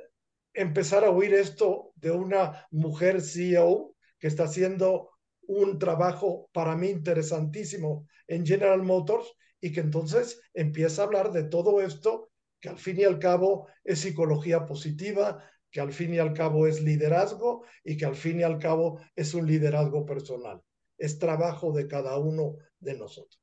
empezar 0.55 1.05
a 1.05 1.11
oír 1.11 1.35
esto 1.35 1.93
de 1.97 2.13
una 2.13 2.67
mujer 2.71 3.21
CEO 3.21 3.95
que 4.19 4.29
está 4.29 4.45
haciendo 4.45 5.11
un 5.43 5.79
trabajo 5.79 6.49
para 6.53 6.77
mí 6.77 6.89
interesantísimo 6.89 8.07
en 8.27 8.47
General 8.47 8.83
Motors 8.83 9.31
y 9.61 9.71
que 9.71 9.81
entonces 9.81 10.41
empieza 10.55 11.03
a 11.03 11.05
hablar 11.05 11.31
de 11.33 11.45
todo 11.45 11.83
esto 11.83 12.31
que 12.59 12.71
al 12.71 12.79
fin 12.79 12.99
y 13.01 13.05
al 13.05 13.19
cabo 13.19 13.67
es 13.85 13.99
psicología 13.99 14.65
positiva, 14.65 15.45
que 15.73 15.81
al 15.81 15.93
fin 15.93 16.15
y 16.15 16.19
al 16.19 16.35
cabo 16.35 16.67
es 16.67 16.83
liderazgo 16.83 17.65
y 17.83 17.97
que 17.97 18.05
al 18.05 18.15
fin 18.15 18.41
y 18.41 18.43
al 18.43 18.59
cabo 18.59 19.01
es 19.17 19.33
un 19.33 19.47
liderazgo 19.47 20.05
personal. 20.05 20.63
Es 20.99 21.19
trabajo 21.19 21.73
de 21.73 21.89
cada 21.89 22.19
uno 22.19 22.59
de 22.79 22.97
nosotros. 22.97 23.43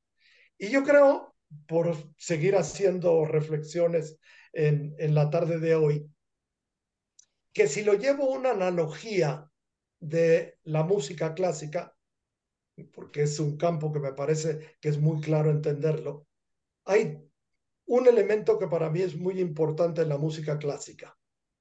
Y 0.57 0.69
yo 0.69 0.83
creo, 0.83 1.35
por 1.67 1.95
seguir 2.17 2.55
haciendo 2.55 3.25
reflexiones 3.25 4.19
en, 4.53 4.95
en 4.99 5.15
la 5.15 5.31
tarde 5.31 5.59
de 5.59 5.73
hoy, 5.75 6.07
que 7.51 7.67
si 7.67 7.83
lo 7.83 7.95
llevo 7.95 8.29
una 8.31 8.51
analogía 8.51 9.51
de 9.99 10.59
la 10.63 10.83
música 10.83 11.33
clásica, 11.33 11.95
porque 12.93 13.23
es 13.23 13.39
un 13.39 13.57
campo 13.57 13.91
que 13.91 13.99
me 13.99 14.13
parece 14.13 14.77
que 14.79 14.89
es 14.89 14.99
muy 14.99 15.19
claro 15.19 15.49
entenderlo, 15.49 16.27
hay 16.85 17.19
un 17.87 18.07
elemento 18.07 18.59
que 18.59 18.67
para 18.67 18.89
mí 18.91 19.01
es 19.01 19.17
muy 19.17 19.39
importante 19.41 20.03
en 20.03 20.09
la 20.09 20.17
música 20.17 20.59
clásica. 20.59 21.18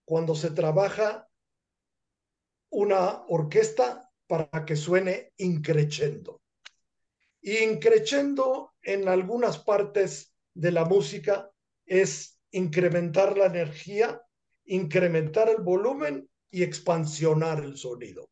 Cuando 0.08 0.34
se 0.34 0.52
trabaja 0.52 1.28
una 2.70 3.26
orquesta 3.28 4.10
para 4.26 4.64
que 4.64 4.74
suene 4.74 5.34
increchendo. 5.36 6.40
Increchendo 7.42 8.72
en 8.80 9.06
algunas 9.06 9.58
partes 9.58 10.34
de 10.54 10.72
la 10.72 10.86
música 10.86 11.50
es 11.84 12.40
incrementar 12.52 13.36
la 13.36 13.48
energía, 13.48 14.22
incrementar 14.64 15.50
el 15.50 15.60
volumen 15.62 16.26
y 16.50 16.62
expansionar 16.62 17.62
el 17.62 17.76
sonido. 17.76 18.30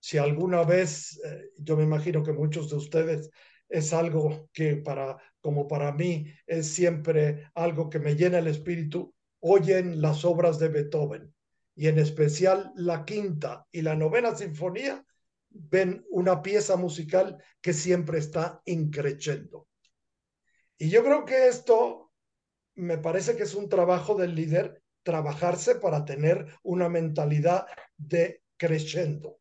Si 0.00 0.18
alguna 0.18 0.64
vez, 0.64 1.20
eh, 1.24 1.50
yo 1.56 1.76
me 1.76 1.84
imagino 1.84 2.24
que 2.24 2.32
muchos 2.32 2.68
de 2.68 2.78
ustedes 2.78 3.30
es 3.68 3.92
algo 3.92 4.50
que 4.52 4.74
para, 4.74 5.22
como 5.40 5.68
para 5.68 5.92
mí, 5.92 6.26
es 6.48 6.74
siempre 6.74 7.48
algo 7.54 7.88
que 7.88 8.00
me 8.00 8.16
llena 8.16 8.38
el 8.38 8.48
espíritu, 8.48 9.14
oyen 9.42 10.00
las 10.00 10.24
obras 10.24 10.58
de 10.58 10.68
Beethoven 10.68 11.34
y 11.74 11.88
en 11.88 11.98
especial 11.98 12.72
la 12.76 13.04
quinta 13.04 13.66
y 13.70 13.82
la 13.82 13.94
novena 13.94 14.34
sinfonía, 14.34 15.04
ven 15.50 16.04
una 16.10 16.42
pieza 16.42 16.76
musical 16.76 17.42
que 17.60 17.72
siempre 17.72 18.18
está 18.18 18.62
increciendo. 18.64 19.68
Y 20.78 20.90
yo 20.90 21.02
creo 21.02 21.24
que 21.24 21.48
esto 21.48 22.12
me 22.74 22.98
parece 22.98 23.36
que 23.36 23.42
es 23.42 23.54
un 23.54 23.68
trabajo 23.68 24.14
del 24.14 24.34
líder 24.34 24.82
trabajarse 25.02 25.76
para 25.76 26.04
tener 26.04 26.46
una 26.62 26.88
mentalidad 26.88 27.66
de 27.96 28.42
crescendo. 28.56 29.38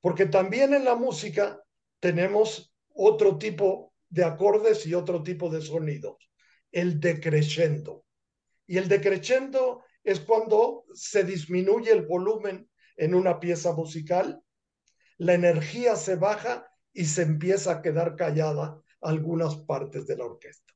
Porque 0.00 0.26
también 0.26 0.74
en 0.74 0.84
la 0.84 0.94
música 0.94 1.62
tenemos 1.98 2.74
otro 2.94 3.38
tipo 3.38 3.92
de 4.08 4.24
acordes 4.24 4.86
y 4.86 4.94
otro 4.94 5.22
tipo 5.22 5.50
de 5.50 5.60
sonidos, 5.60 6.30
el 6.70 7.00
decreciendo. 7.00 8.04
Y 8.66 8.78
el 8.78 8.88
decreciendo 8.88 9.82
es 10.02 10.20
cuando 10.20 10.84
se 10.94 11.24
disminuye 11.24 11.92
el 11.92 12.06
volumen 12.06 12.68
en 12.96 13.14
una 13.14 13.40
pieza 13.40 13.72
musical, 13.72 14.42
la 15.18 15.34
energía 15.34 15.96
se 15.96 16.16
baja 16.16 16.70
y 16.92 17.06
se 17.06 17.22
empieza 17.22 17.72
a 17.72 17.82
quedar 17.82 18.16
callada 18.16 18.80
algunas 19.00 19.56
partes 19.56 20.06
de 20.06 20.16
la 20.16 20.24
orquesta. 20.24 20.72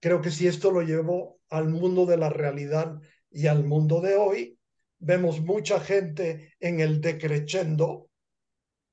Creo 0.00 0.20
que 0.20 0.30
si 0.30 0.46
esto 0.46 0.70
lo 0.70 0.82
llevo 0.82 1.40
al 1.48 1.68
mundo 1.68 2.06
de 2.06 2.16
la 2.16 2.30
realidad 2.30 3.00
y 3.30 3.46
al 3.46 3.64
mundo 3.64 4.00
de 4.00 4.16
hoy, 4.16 4.58
vemos 4.98 5.40
mucha 5.40 5.80
gente 5.80 6.54
en 6.60 6.80
el 6.80 7.00
decrechendo 7.00 8.10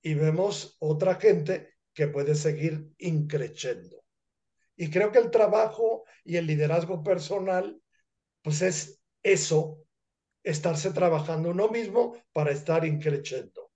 y 0.02 0.14
vemos 0.14 0.78
otra 0.80 1.16
gente 1.16 1.76
que 1.94 2.08
puede 2.08 2.36
seguir 2.36 2.92
increchendo. 2.98 4.04
Y 4.76 4.90
creo 4.90 5.12
que 5.12 5.20
el 5.20 5.32
trabajo 5.32 5.95
y 6.26 6.38
el 6.38 6.48
liderazgo 6.48 7.04
personal, 7.04 7.80
pues 8.42 8.62
es 8.62 9.00
eso, 9.24 9.80
estarse 10.44 10.92
trabajando 10.92 11.52
uno 11.52 11.70
mismo 11.70 12.18
para 12.34 12.52
estar 12.52 12.84
increchendo. 12.84 13.72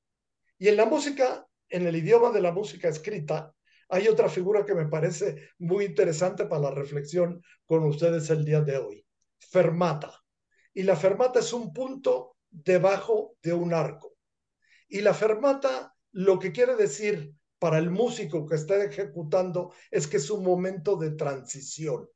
Y 0.58 0.68
en 0.68 0.76
la 0.78 0.86
música, 0.86 1.48
en 1.70 1.88
el 1.88 1.96
idioma 1.96 2.32
de 2.32 2.42
la 2.42 2.52
música 2.52 2.90
escrita, 2.90 3.54
hay 3.88 4.08
otra 4.08 4.30
figura 4.30 4.66
que 4.66 4.76
me 4.76 4.88
parece 4.88 5.50
muy 5.60 5.86
interesante 5.86 6.46
para 6.46 6.64
la 6.64 6.72
reflexión 6.72 7.42
con 7.66 7.86
ustedes 7.86 8.30
el 8.30 8.44
día 8.44 8.62
de 8.62 8.78
hoy. 8.78 9.06
Fermata. 9.40 10.14
Y 10.74 10.84
la 10.84 10.96
fermata 10.96 11.40
es 11.40 11.54
un 11.54 11.74
punto 11.74 12.36
debajo 12.50 13.36
de 13.42 13.54
un 13.54 13.74
arco. 13.74 14.16
Y 14.88 15.02
la 15.02 15.14
fermata 15.14 15.96
lo 16.12 16.40
que 16.40 16.52
quiere 16.52 16.76
decir 16.76 17.34
para 17.60 17.78
el 17.78 17.90
músico 17.90 18.46
que 18.46 18.56
está 18.56 18.84
ejecutando 18.84 19.74
es 19.92 20.08
que 20.08 20.18
es 20.18 20.30
un 20.30 20.44
momento 20.44 20.96
de 20.96 21.12
transición. 21.12 22.08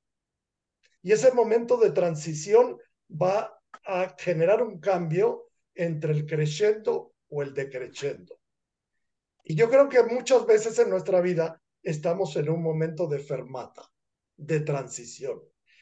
Y 1.04 1.12
ese 1.12 1.32
momento 1.34 1.78
de 1.78 1.92
transición 1.92 2.80
va 3.10 3.62
a 3.86 4.16
generar 4.18 4.64
un 4.64 4.80
cambio 4.80 5.50
entre 5.76 6.14
el 6.14 6.26
crescendo 6.26 7.14
o 7.28 7.44
el 7.44 7.54
decreciendo. 7.54 8.40
Y 9.44 9.56
yo 9.56 9.70
creo 9.70 9.90
que 9.90 10.02
muchas 10.04 10.46
veces 10.46 10.80
en 10.80 10.90
nuestra 10.90 11.20
vida 11.20 11.62
estamos 11.82 12.36
en 12.38 12.50
un 12.50 12.64
momento 12.64 13.08
de 13.08 13.20
fermata, 13.20 13.84
de 14.38 14.62
transición. 14.62 15.42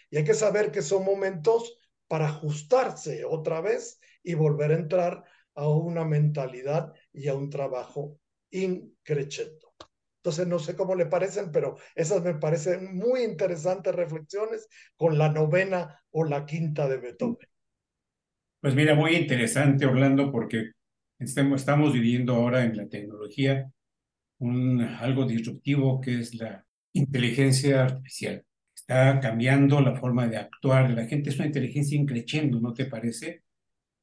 Y 0.10 0.18
hay 0.18 0.24
que 0.24 0.34
saber 0.34 0.72
que 0.72 0.82
son 0.82 1.06
momentos 1.06 1.78
para 2.08 2.28
ajustarse 2.28 3.24
otra 3.24 3.62
vez 3.62 4.00
y 4.24 4.34
volver 4.34 4.72
a 4.72 4.76
entrar 4.76 5.24
a 5.54 5.70
una 5.70 6.04
mentalidad 6.04 6.94
y 7.14 7.28
a 7.28 7.36
un 7.36 7.50
trabajo 7.50 8.20
increchendo. 8.50 9.71
Entonces, 10.22 10.48
no 10.48 10.60
sé 10.60 10.76
cómo 10.76 10.94
le 10.94 11.08
parecen, 11.08 11.52
pero 11.52 11.78
esas 11.96 12.24
me 12.24 12.36
parecen 12.36 12.96
muy 12.96 13.24
interesantes 13.24 13.96
reflexiones 13.96 14.68
con 14.96 15.18
la 15.18 15.30
novena 15.30 16.00
o 16.12 16.24
la 16.24 16.46
quinta 16.46 16.88
de 16.88 16.98
Beethoven. 16.98 17.50
Pues 18.60 18.76
mira, 18.76 18.94
muy 18.94 19.16
interesante, 19.16 19.88
Orlando, 19.88 20.32
porque 20.32 20.74
estamos 21.18 21.94
viviendo 21.94 22.36
ahora 22.36 22.64
en 22.64 22.78
la 22.78 22.88
tecnología 22.88 23.72
algo 25.00 25.26
disruptivo 25.26 26.00
que 26.02 26.20
es 26.20 26.36
la 26.36 26.64
inteligencia 26.94 27.86
artificial. 27.86 28.44
Está 28.76 29.20
cambiando 29.20 29.82
la 29.82 29.96
forma 29.96 30.28
de 30.28 30.38
actuar 30.38 30.88
de 30.88 31.02
la 31.02 31.08
gente. 31.08 31.32
Es 31.32 31.38
una 31.38 31.48
inteligencia 31.48 31.98
increciendo, 31.98 32.60
¿no 32.60 32.74
te 32.74 32.86
parece? 32.86 33.42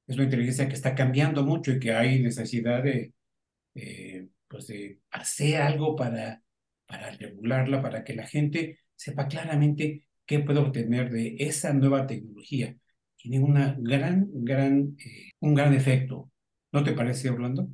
Es 0.08 0.16
una 0.16 0.24
inteligencia 0.24 0.66
que 0.66 0.74
está 0.74 0.96
cambiando 0.96 1.44
mucho 1.44 1.70
y 1.70 1.78
que 1.78 1.92
hay 1.92 2.20
necesidad 2.20 2.82
de, 2.82 3.12
eh, 3.76 4.28
pues 4.48 4.66
de 4.66 5.00
hacer 5.10 5.60
algo 5.60 5.94
para, 5.94 6.42
para 6.86 7.10
regularla, 7.10 7.82
para 7.82 8.04
que 8.04 8.14
la 8.14 8.26
gente 8.26 8.80
sepa 8.96 9.28
claramente 9.28 10.06
qué 10.26 10.40
puede 10.40 10.60
obtener 10.60 11.10
de 11.10 11.36
esa 11.38 11.72
nueva 11.72 12.06
tecnología. 12.06 12.76
Tiene 13.16 13.40
una 13.40 13.76
gran, 13.78 14.28
gran, 14.32 14.96
eh, 14.98 15.32
un 15.40 15.54
gran 15.54 15.74
efecto. 15.74 16.30
¿No 16.72 16.84
te 16.84 16.92
parece, 16.92 17.30
Orlando? 17.30 17.68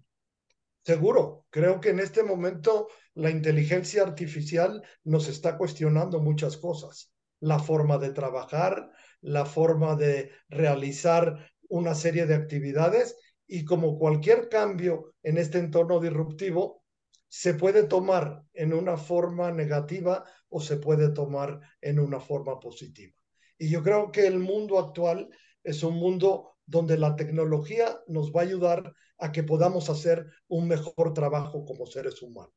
Seguro, 0.84 1.46
creo 1.50 1.80
que 1.80 1.90
en 1.90 2.00
este 2.00 2.22
momento 2.22 2.88
la 3.14 3.30
inteligencia 3.30 4.02
artificial 4.02 4.82
nos 5.02 5.28
está 5.28 5.56
cuestionando 5.56 6.20
muchas 6.20 6.56
cosas. 6.56 7.10
La 7.40 7.58
forma 7.58 7.98
de 7.98 8.10
trabajar, 8.10 8.90
la 9.20 9.46
forma 9.46 9.96
de 9.96 10.30
realizar 10.48 11.50
una 11.68 11.94
serie 11.94 12.26
de 12.26 12.34
actividades 12.34 13.16
y 13.46 13.64
como 13.64 13.98
cualquier 13.98 14.48
cambio 14.48 15.14
en 15.22 15.38
este 15.38 15.58
entorno 15.58 16.00
disruptivo, 16.00 16.84
se 17.28 17.54
puede 17.54 17.84
tomar 17.84 18.44
en 18.52 18.72
una 18.72 18.96
forma 18.96 19.50
negativa 19.50 20.24
o 20.48 20.60
se 20.60 20.76
puede 20.76 21.10
tomar 21.10 21.60
en 21.80 21.98
una 21.98 22.20
forma 22.20 22.60
positiva. 22.60 23.12
Y 23.58 23.70
yo 23.70 23.82
creo 23.82 24.12
que 24.12 24.26
el 24.26 24.38
mundo 24.38 24.78
actual 24.78 25.28
es 25.62 25.82
un 25.82 25.96
mundo 25.96 26.56
donde 26.66 26.96
la 26.96 27.16
tecnología 27.16 28.00
nos 28.06 28.32
va 28.32 28.40
a 28.40 28.44
ayudar 28.44 28.94
a 29.18 29.32
que 29.32 29.42
podamos 29.42 29.90
hacer 29.90 30.26
un 30.48 30.68
mejor 30.68 31.12
trabajo 31.12 31.64
como 31.64 31.86
seres 31.86 32.22
humanos. 32.22 32.54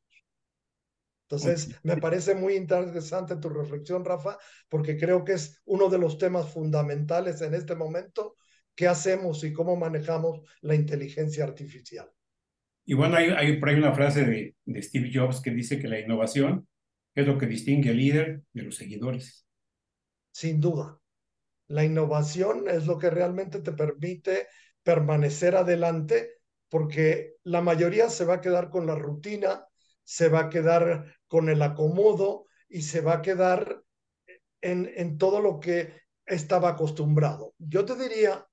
Entonces, 1.29 1.75
me 1.83 1.97
parece 1.97 2.35
muy 2.35 2.55
interesante 2.55 3.35
tu 3.35 3.49
reflexión, 3.49 4.05
Rafa, 4.05 4.37
porque 4.69 4.97
creo 4.97 5.25
que 5.25 5.33
es 5.33 5.61
uno 5.65 5.89
de 5.89 5.97
los 5.97 6.17
temas 6.17 6.49
fundamentales 6.53 7.41
en 7.41 7.53
este 7.53 7.75
momento 7.75 8.37
qué 8.77 8.87
hacemos 8.87 9.43
y 9.43 9.51
cómo 9.51 9.75
manejamos 9.75 10.39
la 10.61 10.75
inteligencia 10.75 11.43
artificial. 11.43 12.09
Y 12.85 12.93
bueno, 12.93 13.17
hay, 13.17 13.31
hay 13.31 13.59
por 13.59 13.69
ahí 13.69 13.75
una 13.75 13.93
frase 13.93 14.23
de, 14.23 14.55
de 14.63 14.81
Steve 14.83 15.09
Jobs 15.11 15.41
que 15.41 15.49
dice 15.49 15.79
que 15.79 15.87
la 15.87 15.99
innovación 15.99 16.69
es 17.15 17.25
lo 17.25 17.39
que 17.39 17.47
distingue 17.47 17.89
al 17.89 17.97
líder 17.97 18.43
de 18.53 18.61
los 18.61 18.75
seguidores. 18.77 19.47
Sin 20.31 20.61
duda. 20.61 20.99
La 21.67 21.83
innovación 21.83 22.69
es 22.69 22.85
lo 22.85 22.99
que 22.99 23.09
realmente 23.09 23.59
te 23.59 23.71
permite 23.71 24.47
permanecer 24.83 25.55
adelante 25.55 26.35
porque 26.69 27.33
la 27.43 27.61
mayoría 27.61 28.09
se 28.09 28.25
va 28.25 28.35
a 28.35 28.41
quedar 28.41 28.69
con 28.69 28.85
la 28.85 28.95
rutina, 28.95 29.65
se 30.03 30.29
va 30.29 30.41
a 30.41 30.49
quedar 30.49 31.17
con 31.27 31.49
el 31.49 31.63
acomodo 31.63 32.45
y 32.69 32.83
se 32.83 33.01
va 33.01 33.15
a 33.15 33.21
quedar 33.23 33.81
en, 34.61 34.91
en 34.95 35.17
todo 35.17 35.41
lo 35.41 35.59
que 35.59 35.93
estaba 36.27 36.69
acostumbrado. 36.69 37.55
Yo 37.57 37.83
te 37.83 37.95
diría 37.95 38.45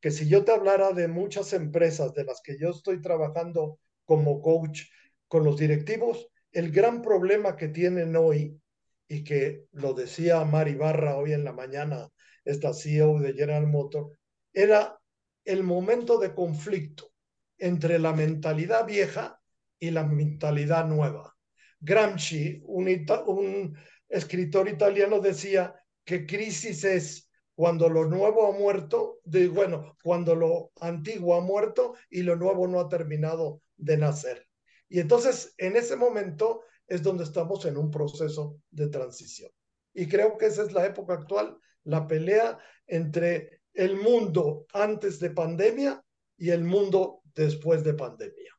que 0.00 0.10
si 0.10 0.28
yo 0.28 0.44
te 0.44 0.52
hablara 0.52 0.92
de 0.92 1.08
muchas 1.08 1.52
empresas 1.52 2.14
de 2.14 2.24
las 2.24 2.40
que 2.42 2.58
yo 2.58 2.70
estoy 2.70 3.00
trabajando 3.00 3.78
como 4.04 4.40
coach 4.40 4.82
con 5.28 5.44
los 5.44 5.58
directivos, 5.58 6.28
el 6.52 6.72
gran 6.72 7.02
problema 7.02 7.56
que 7.56 7.68
tienen 7.68 8.16
hoy, 8.16 8.60
y 9.08 9.24
que 9.24 9.64
lo 9.72 9.92
decía 9.92 10.44
Mari 10.44 10.74
Barra 10.74 11.16
hoy 11.16 11.32
en 11.32 11.44
la 11.44 11.52
mañana, 11.52 12.08
esta 12.44 12.72
CEO 12.72 13.18
de 13.18 13.32
General 13.32 13.66
Motors, 13.66 14.16
era 14.52 14.98
el 15.44 15.64
momento 15.64 16.18
de 16.18 16.32
conflicto 16.34 17.10
entre 17.58 17.98
la 17.98 18.12
mentalidad 18.12 18.86
vieja 18.86 19.40
y 19.78 19.90
la 19.90 20.04
mentalidad 20.04 20.86
nueva. 20.86 21.36
Gramsci, 21.80 22.62
un, 22.64 22.86
un 23.26 23.76
escritor 24.08 24.68
italiano, 24.68 25.20
decía 25.20 25.74
que 26.04 26.26
crisis 26.26 26.84
es 26.84 27.29
cuando 27.60 27.90
lo 27.90 28.06
nuevo 28.06 28.46
ha 28.46 28.58
muerto, 28.58 29.20
de, 29.22 29.46
bueno, 29.48 29.94
cuando 30.02 30.34
lo 30.34 30.72
antiguo 30.80 31.34
ha 31.34 31.42
muerto 31.42 31.94
y 32.08 32.22
lo 32.22 32.34
nuevo 32.34 32.66
no 32.66 32.80
ha 32.80 32.88
terminado 32.88 33.60
de 33.76 33.98
nacer. 33.98 34.48
Y 34.88 34.98
entonces, 34.98 35.52
en 35.58 35.76
ese 35.76 35.94
momento 35.94 36.62
es 36.86 37.02
donde 37.02 37.24
estamos 37.24 37.66
en 37.66 37.76
un 37.76 37.90
proceso 37.90 38.56
de 38.70 38.88
transición. 38.88 39.50
Y 39.92 40.08
creo 40.08 40.38
que 40.38 40.46
esa 40.46 40.62
es 40.62 40.72
la 40.72 40.86
época 40.86 41.12
actual, 41.12 41.58
la 41.84 42.06
pelea 42.06 42.58
entre 42.86 43.60
el 43.74 43.96
mundo 43.96 44.64
antes 44.72 45.20
de 45.20 45.28
pandemia 45.28 46.02
y 46.38 46.48
el 46.48 46.64
mundo 46.64 47.20
después 47.34 47.84
de 47.84 47.92
pandemia. 47.92 48.54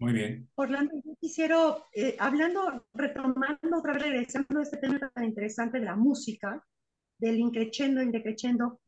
Muy 0.00 0.12
bien. 0.12 0.50
Orlando, 0.56 0.94
yo 1.04 1.14
quisiera, 1.20 1.76
eh, 1.92 2.16
hablando, 2.18 2.84
retomando 2.94 3.78
otra 3.78 3.92
vez, 3.92 4.02
regresando 4.02 4.58
a 4.58 4.62
este 4.64 4.78
tema 4.78 5.08
tan 5.14 5.24
interesante 5.24 5.78
de 5.78 5.84
la 5.84 5.94
música, 5.94 6.66
del 7.20 7.38
increchendo, 7.38 8.02
indecrechendo. 8.02 8.80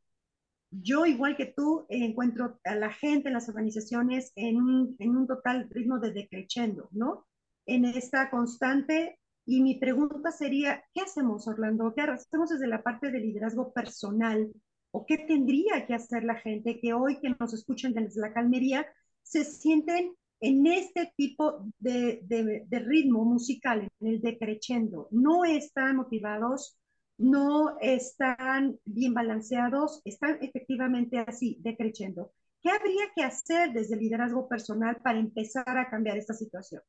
Yo, 0.71 1.05
igual 1.05 1.37
que 1.37 1.47
tú, 1.47 1.85
encuentro 1.88 2.59
a 2.64 2.75
la 2.75 2.90
gente 2.90 3.29
en 3.29 3.35
las 3.35 3.49
organizaciones 3.49 4.33
en 4.37 4.57
un, 4.57 5.27
total 5.27 5.68
ritmo 5.71 5.99
de 5.99 6.12
decrechendo, 6.12 6.88
¿no? 6.92 7.27
En 7.66 7.85
esta 7.85 8.31
constante. 8.31 9.18
Y 9.45 9.61
mi 9.61 9.79
pregunta 9.79 10.31
sería, 10.33 10.83
¿qué 10.95 11.03
hacemos, 11.03 11.47
Orlando? 11.47 11.92
¿Qué 11.95 12.03
hacemos 12.03 12.49
desde 12.49 12.68
la 12.68 12.83
parte 12.83 13.11
de 13.11 13.21
liderazgo 13.21 13.73
personal? 13.73 14.51
¿O 14.92 15.05
qué 15.05 15.18
tendría 15.18 15.87
que 15.87 15.95
hacer 15.95 16.25
la 16.25 16.37
gente 16.37 16.81
que 16.81 16.95
hoy 16.95 17.21
que 17.21 17.35
nos 17.38 17.53
escuchan 17.53 17.92
desde 17.92 18.21
la 18.21 18.33
calmería 18.33 18.87
se 19.23 19.45
sienten 19.45 20.14
en 20.40 20.66
este 20.66 21.12
tipo 21.16 21.66
de, 21.79 22.21
de, 22.25 22.64
de 22.66 22.79
ritmo 22.79 23.25
musical, 23.25 23.88
en 24.01 24.07
el 24.07 24.21
decrechendo? 24.23 25.09
No 25.11 25.45
están 25.45 25.97
motivados, 25.97 26.79
no 27.23 27.77
están 27.81 28.79
bien 28.85 29.15
balanceados, 29.15 30.03
están 30.05 30.39
efectivamente 30.43 31.19
así, 31.19 31.57
decreciendo. 31.61 32.33
¿Qué 32.61 32.71
habría 32.71 33.11
que 33.15 33.23
hacer 33.23 33.73
desde 33.73 33.95
el 33.95 34.01
liderazgo 34.01 34.49
personal 34.49 34.97
para 35.03 35.19
empezar 35.19 35.79
a 35.79 35.89
cambiar 35.89 36.17
esta 36.17 36.35
situación? 36.35 36.83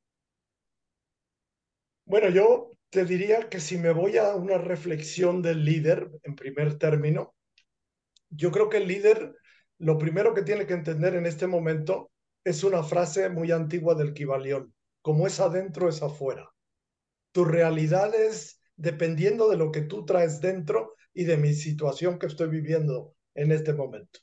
Bueno, 2.05 2.29
yo 2.29 2.71
te 2.89 3.05
diría 3.05 3.47
que 3.47 3.59
si 3.59 3.77
me 3.77 3.91
voy 3.91 4.17
a 4.17 4.35
una 4.35 4.57
reflexión 4.57 5.41
del 5.41 5.63
líder, 5.63 6.09
en 6.23 6.35
primer 6.35 6.77
término, 6.77 7.35
yo 8.29 8.51
creo 8.51 8.69
que 8.69 8.77
el 8.77 8.87
líder 8.87 9.35
lo 9.77 9.97
primero 9.97 10.33
que 10.33 10.41
tiene 10.41 10.65
que 10.65 10.73
entender 10.73 11.15
en 11.15 11.25
este 11.25 11.45
momento 11.45 12.11
es 12.43 12.63
una 12.63 12.83
frase 12.83 13.29
muy 13.29 13.51
antigua 13.51 13.95
del 13.95 14.13
Kibalión, 14.13 14.73
como 15.01 15.27
es 15.27 15.39
adentro 15.39 15.89
es 15.89 16.01
afuera. 16.01 16.49
Tu 17.31 17.45
realidad 17.45 18.13
es 18.15 18.62
dependiendo 18.75 19.49
de 19.49 19.57
lo 19.57 19.71
que 19.71 19.81
tú 19.81 20.05
traes 20.05 20.41
dentro 20.41 20.95
y 21.13 21.25
de 21.25 21.37
mi 21.37 21.53
situación 21.53 22.19
que 22.19 22.27
estoy 22.27 22.49
viviendo 22.49 23.15
en 23.35 23.51
este 23.51 23.73
momento. 23.73 24.19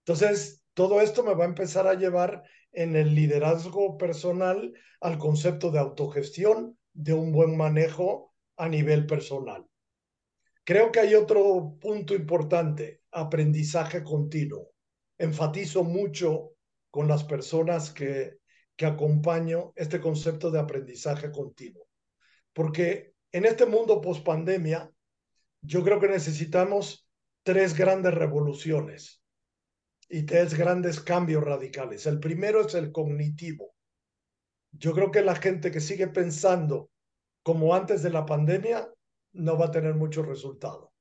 Entonces, 0.00 0.62
todo 0.74 1.00
esto 1.00 1.22
me 1.22 1.34
va 1.34 1.44
a 1.44 1.48
empezar 1.48 1.86
a 1.86 1.94
llevar 1.94 2.42
en 2.72 2.96
el 2.96 3.14
liderazgo 3.14 3.96
personal 3.96 4.72
al 5.00 5.18
concepto 5.18 5.70
de 5.70 5.78
autogestión, 5.78 6.76
de 6.92 7.12
un 7.12 7.32
buen 7.32 7.56
manejo 7.56 8.34
a 8.56 8.68
nivel 8.68 9.06
personal. 9.06 9.64
Creo 10.64 10.90
que 10.90 11.00
hay 11.00 11.14
otro 11.14 11.76
punto 11.80 12.14
importante, 12.14 13.02
aprendizaje 13.12 14.02
continuo. 14.02 14.70
Enfatizo 15.18 15.84
mucho 15.84 16.52
con 16.90 17.06
las 17.06 17.24
personas 17.24 17.90
que, 17.90 18.38
que 18.76 18.86
acompaño 18.86 19.72
este 19.76 20.00
concepto 20.00 20.50
de 20.50 20.60
aprendizaje 20.60 21.30
continuo, 21.30 21.86
porque 22.52 23.13
en 23.34 23.46
este 23.46 23.66
mundo 23.66 24.00
post 24.00 24.24
pandemia, 24.24 24.88
yo 25.60 25.82
creo 25.82 25.98
que 25.98 26.06
necesitamos 26.06 27.10
tres 27.42 27.76
grandes 27.76 28.14
revoluciones 28.14 29.24
y 30.08 30.22
tres 30.22 30.54
grandes 30.54 31.00
cambios 31.00 31.42
radicales. 31.42 32.06
El 32.06 32.20
primero 32.20 32.60
es 32.60 32.74
el 32.76 32.92
cognitivo. 32.92 33.74
Yo 34.70 34.92
creo 34.92 35.10
que 35.10 35.22
la 35.22 35.34
gente 35.34 35.72
que 35.72 35.80
sigue 35.80 36.06
pensando 36.06 36.92
como 37.42 37.74
antes 37.74 38.04
de 38.04 38.10
la 38.10 38.24
pandemia 38.24 38.88
no 39.32 39.58
va 39.58 39.66
a 39.66 39.72
tener 39.72 39.94
mucho 39.94 40.22
resultado. 40.22 40.92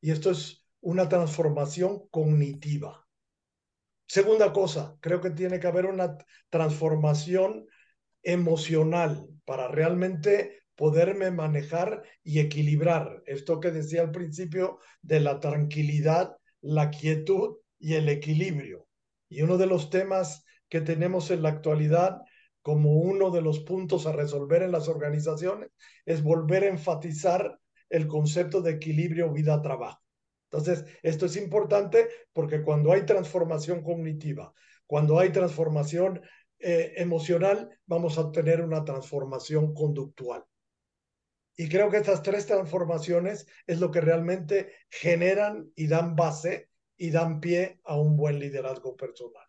Y 0.00 0.12
esto 0.12 0.30
es 0.30 0.66
una 0.80 1.10
transformación 1.10 2.08
cognitiva. 2.08 3.06
Segunda 4.06 4.50
cosa, 4.54 4.96
creo 5.00 5.20
que 5.20 5.30
tiene 5.30 5.60
que 5.60 5.66
haber 5.66 5.84
una 5.84 6.16
transformación 6.48 7.66
emocional 8.22 9.28
para 9.44 9.68
realmente 9.68 10.61
poderme 10.76 11.30
manejar 11.30 12.02
y 12.22 12.40
equilibrar. 12.40 13.22
Esto 13.26 13.60
que 13.60 13.70
decía 13.70 14.02
al 14.02 14.10
principio 14.10 14.78
de 15.02 15.20
la 15.20 15.40
tranquilidad, 15.40 16.36
la 16.60 16.90
quietud 16.90 17.56
y 17.78 17.94
el 17.94 18.08
equilibrio. 18.08 18.86
Y 19.28 19.42
uno 19.42 19.58
de 19.58 19.66
los 19.66 19.90
temas 19.90 20.44
que 20.68 20.80
tenemos 20.80 21.30
en 21.30 21.42
la 21.42 21.50
actualidad 21.50 22.22
como 22.62 22.96
uno 22.96 23.30
de 23.30 23.42
los 23.42 23.60
puntos 23.60 24.06
a 24.06 24.12
resolver 24.12 24.62
en 24.62 24.72
las 24.72 24.88
organizaciones 24.88 25.70
es 26.06 26.22
volver 26.22 26.64
a 26.64 26.68
enfatizar 26.68 27.58
el 27.90 28.06
concepto 28.06 28.62
de 28.62 28.72
equilibrio 28.72 29.32
vida-trabajo. 29.32 30.00
Entonces, 30.50 30.84
esto 31.02 31.26
es 31.26 31.36
importante 31.36 32.08
porque 32.32 32.62
cuando 32.62 32.92
hay 32.92 33.04
transformación 33.04 33.82
cognitiva, 33.82 34.52
cuando 34.86 35.18
hay 35.18 35.30
transformación 35.30 36.20
eh, 36.58 36.92
emocional, 36.96 37.68
vamos 37.86 38.18
a 38.18 38.30
tener 38.30 38.62
una 38.62 38.84
transformación 38.84 39.74
conductual. 39.74 40.44
Y 41.56 41.68
creo 41.68 41.90
que 41.90 41.98
estas 41.98 42.22
tres 42.22 42.46
transformaciones 42.46 43.46
es 43.66 43.80
lo 43.80 43.90
que 43.90 44.00
realmente 44.00 44.72
generan 44.88 45.70
y 45.74 45.86
dan 45.86 46.16
base 46.16 46.70
y 46.96 47.10
dan 47.10 47.40
pie 47.40 47.80
a 47.84 47.96
un 47.96 48.16
buen 48.16 48.38
liderazgo 48.38 48.96
personal. 48.96 49.46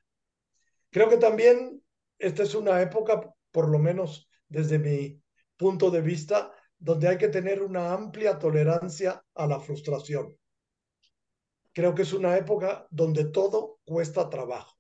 Creo 0.89 1.09
que 1.09 1.17
también 1.17 1.81
esta 2.19 2.43
es 2.43 2.55
una 2.55 2.81
época, 2.81 3.33
por 3.51 3.69
lo 3.69 3.79
menos 3.79 4.29
desde 4.47 4.79
mi 4.79 5.21
punto 5.57 5.89
de 5.91 6.01
vista, 6.01 6.53
donde 6.77 7.07
hay 7.07 7.17
que 7.17 7.29
tener 7.29 7.61
una 7.63 7.93
amplia 7.93 8.37
tolerancia 8.37 9.23
a 9.33 9.47
la 9.47 9.59
frustración. 9.59 10.37
Creo 11.71 11.95
que 11.95 12.03
es 12.03 12.13
una 12.13 12.37
época 12.37 12.87
donde 12.91 13.25
todo 13.25 13.79
cuesta 13.85 14.29
trabajo. 14.29 14.75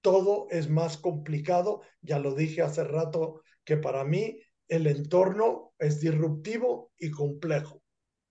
Todo 0.00 0.46
es 0.50 0.70
más 0.70 0.96
complicado. 0.96 1.82
Ya 2.00 2.18
lo 2.18 2.34
dije 2.34 2.62
hace 2.62 2.84
rato 2.84 3.42
que 3.64 3.76
para 3.76 4.04
mí 4.04 4.40
el 4.70 4.86
entorno 4.86 5.74
es 5.78 6.00
disruptivo 6.00 6.92
y 6.96 7.10
complejo. 7.10 7.82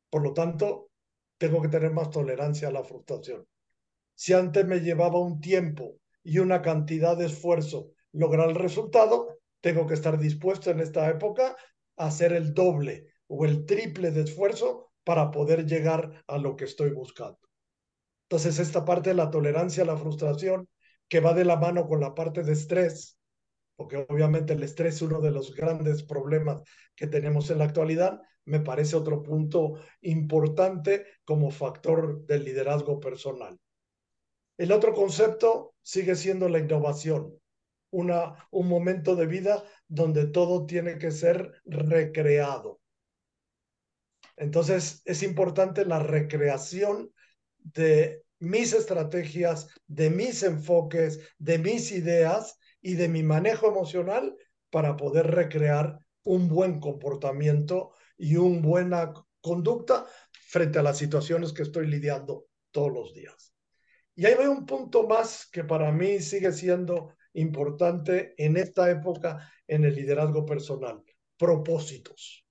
Por 0.10 0.24
lo 0.24 0.34
tanto, 0.34 0.90
tengo 1.38 1.62
que 1.62 1.68
tener 1.68 1.92
más 1.92 2.10
tolerancia 2.10 2.70
a 2.70 2.72
la 2.72 2.84
frustración. 2.84 3.46
Si 4.16 4.32
antes 4.34 4.66
me 4.66 4.80
llevaba 4.80 5.20
un 5.20 5.42
tiempo 5.42 5.98
y 6.24 6.40
una 6.40 6.62
cantidad 6.62 7.18
de 7.18 7.26
esfuerzo 7.26 7.92
lograr 8.14 8.50
el 8.50 8.56
resultado, 8.56 9.38
tengo 9.60 9.86
que 9.86 9.96
estar 9.96 10.18
dispuesto 10.18 10.72
en 10.72 10.80
esta 10.80 11.10
época 11.10 11.58
a 11.98 12.08
hacer 12.08 12.32
el 12.32 12.54
doble 12.54 13.08
o 13.28 13.46
el 13.46 13.66
triple 13.66 14.12
de 14.12 14.22
esfuerzo 14.22 14.94
para 15.04 15.32
poder 15.32 15.66
llegar 15.66 16.24
a 16.26 16.38
lo 16.38 16.56
que 16.56 16.66
estoy 16.66 16.92
buscando. 16.92 17.40
Entonces, 18.30 18.60
esta 18.60 18.86
parte 18.86 19.10
de 19.10 19.16
la 19.16 19.30
tolerancia 19.30 19.84
a 19.84 19.88
la 19.88 19.98
frustración, 19.98 20.70
que 21.10 21.20
va 21.20 21.34
de 21.34 21.44
la 21.44 21.58
mano 21.58 21.86
con 21.86 22.00
la 22.00 22.16
parte 22.16 22.44
de 22.44 22.54
estrés, 22.54 23.19
porque 23.80 24.06
obviamente 24.10 24.52
el 24.52 24.62
estrés 24.62 24.96
es 24.96 25.02
uno 25.04 25.22
de 25.22 25.32
los 25.32 25.56
grandes 25.56 26.04
problemas 26.04 26.62
que 26.98 27.08
tenemos 27.08 27.50
en 27.50 27.60
la 27.60 27.64
actualidad, 27.64 28.20
me 28.44 28.60
parece 28.60 28.98
otro 28.98 29.24
punto 29.24 29.76
importante 30.02 31.06
como 31.24 31.50
factor 31.50 32.26
del 32.26 32.44
liderazgo 32.44 33.00
personal. 33.00 33.58
El 34.58 34.74
otro 34.74 34.94
concepto 34.94 35.76
sigue 35.82 36.16
siendo 36.16 36.50
la 36.50 36.60
innovación, 36.60 37.34
una, 37.92 38.50
un 38.52 38.68
momento 38.68 39.16
de 39.16 39.28
vida 39.28 39.64
donde 39.88 40.28
todo 40.28 40.66
tiene 40.66 40.98
que 40.98 41.12
ser 41.12 41.50
recreado. 41.64 42.82
Entonces 44.36 45.02
es 45.06 45.24
importante 45.24 45.86
la 45.86 46.00
recreación 46.00 47.14
de 47.60 48.26
mis 48.40 48.74
estrategias, 48.74 49.70
de 49.88 50.10
mis 50.10 50.44
enfoques, 50.44 51.22
de 51.38 51.60
mis 51.60 51.94
ideas 51.94 52.59
y 52.82 52.96
de 52.96 53.10
mi 53.10 53.24
manejo 53.24 53.68
emocional 53.68 54.36
para 54.70 54.96
poder 54.96 55.28
recrear 55.28 56.00
un 56.24 56.48
buen 56.48 56.80
comportamiento 56.80 57.92
y 58.18 58.36
una 58.36 58.62
buena 58.62 59.14
conducta 59.42 60.06
frente 60.32 60.80
a 60.80 60.84
las 60.84 60.98
situaciones 60.98 61.54
que 61.54 61.64
estoy 61.64 61.88
lidiando 61.88 62.48
todos 62.72 62.92
los 62.92 63.14
días. 63.14 63.54
Y 64.16 64.26
ahí 64.26 64.36
veo 64.36 64.52
un 64.52 64.66
punto 64.66 65.08
más 65.08 65.48
que 65.52 65.64
para 65.64 65.92
mí 65.92 66.20
sigue 66.20 66.52
siendo 66.52 67.16
importante 67.34 68.34
en 68.38 68.58
esta 68.58 68.90
época 68.90 69.50
en 69.68 69.86
el 69.86 69.96
liderazgo 69.96 70.46
personal, 70.46 71.02
propósitos. 71.38 72.46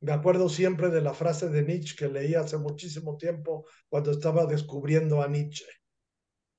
Me 0.00 0.12
acuerdo 0.12 0.48
siempre 0.48 0.90
de 0.90 1.00
la 1.00 1.14
frase 1.14 1.48
de 1.48 1.62
Nietzsche 1.62 1.96
que 1.96 2.08
leí 2.08 2.34
hace 2.34 2.58
muchísimo 2.58 3.16
tiempo 3.16 3.66
cuando 3.88 4.10
estaba 4.10 4.44
descubriendo 4.44 5.22
a 5.22 5.28
Nietzsche. 5.28 5.64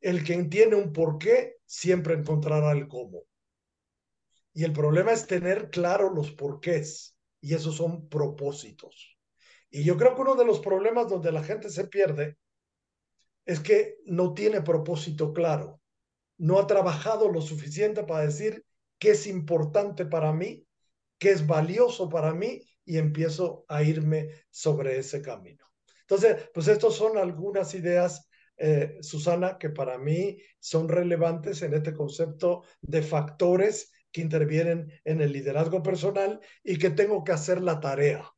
El 0.01 0.23
que 0.23 0.33
entiende 0.33 0.75
un 0.75 0.91
porqué 0.91 1.56
siempre 1.67 2.15
encontrará 2.15 2.71
el 2.71 2.87
cómo. 2.87 3.23
Y 4.53 4.63
el 4.63 4.73
problema 4.73 5.11
es 5.11 5.27
tener 5.27 5.69
claro 5.69 6.11
los 6.11 6.31
porqués, 6.31 7.15
y 7.39 7.53
esos 7.53 7.75
son 7.75 8.09
propósitos. 8.09 9.19
Y 9.69 9.83
yo 9.83 9.97
creo 9.97 10.15
que 10.15 10.21
uno 10.21 10.35
de 10.35 10.45
los 10.45 10.59
problemas 10.59 11.07
donde 11.07 11.31
la 11.31 11.43
gente 11.43 11.69
se 11.69 11.87
pierde 11.87 12.37
es 13.45 13.59
que 13.59 13.97
no 14.05 14.33
tiene 14.33 14.61
propósito 14.61 15.33
claro, 15.33 15.79
no 16.37 16.57
ha 16.57 16.65
trabajado 16.65 17.29
lo 17.29 17.41
suficiente 17.41 18.03
para 18.03 18.25
decir 18.25 18.65
qué 18.97 19.11
es 19.11 19.27
importante 19.27 20.05
para 20.05 20.33
mí, 20.33 20.65
qué 21.19 21.31
es 21.31 21.45
valioso 21.45 22.09
para 22.09 22.33
mí, 22.33 22.61
y 22.85 22.97
empiezo 22.97 23.65
a 23.67 23.83
irme 23.83 24.29
sobre 24.49 24.97
ese 24.97 25.21
camino. 25.21 25.65
Entonces, 26.01 26.49
pues 26.53 26.69
estas 26.69 26.93
son 26.93 27.17
algunas 27.17 27.73
ideas 27.75 28.26
eh, 28.57 28.97
Susana, 29.01 29.57
que 29.59 29.69
para 29.69 29.97
mí 29.97 30.37
son 30.59 30.89
relevantes 30.89 31.61
en 31.61 31.75
este 31.75 31.93
concepto 31.93 32.63
de 32.81 33.03
factores 33.03 33.91
que 34.11 34.21
intervienen 34.21 34.91
en 35.05 35.21
el 35.21 35.31
liderazgo 35.31 35.83
personal 35.83 36.39
y 36.63 36.77
que 36.79 36.89
tengo 36.89 37.23
que 37.23 37.33
hacer 37.33 37.61
la 37.61 37.79
tarea. 37.79 38.31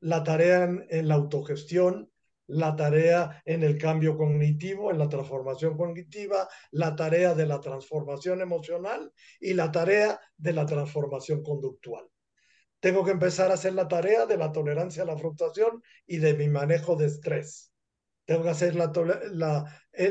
La 0.00 0.22
tarea 0.22 0.64
en, 0.64 1.08
la 1.08 1.16
autogestión, 1.16 2.10
la 2.46 2.74
tarea 2.74 3.42
en 3.44 3.62
el 3.64 3.76
cambio 3.76 4.16
cognitivo, 4.16 4.90
en 4.90 4.98
la 4.98 5.08
transformación 5.08 5.76
cognitiva, 5.76 6.48
la 6.70 6.96
tarea 6.96 7.34
de 7.34 7.46
la 7.46 7.60
transformación 7.60 8.40
emocional 8.40 9.12
y 9.40 9.52
la 9.52 9.70
tarea 9.70 10.18
de 10.36 10.52
la 10.54 10.64
transformación 10.64 11.42
conductual. 11.42 12.06
Tengo 12.80 13.04
que 13.04 13.10
empezar 13.10 13.50
a 13.50 13.54
hacer 13.54 13.74
la 13.74 13.88
tarea 13.88 14.24
de 14.24 14.38
la 14.38 14.52
tolerancia 14.52 15.02
a 15.02 15.06
la 15.06 15.18
frustración 15.18 15.82
y 16.06 16.18
de 16.18 16.34
mi 16.34 16.48
manejo 16.48 16.94
de 16.94 17.06
estrés 17.06 17.72
tengo 18.28 18.42
que 18.42 18.50
hacer 18.50 18.76
eh, 18.76 19.30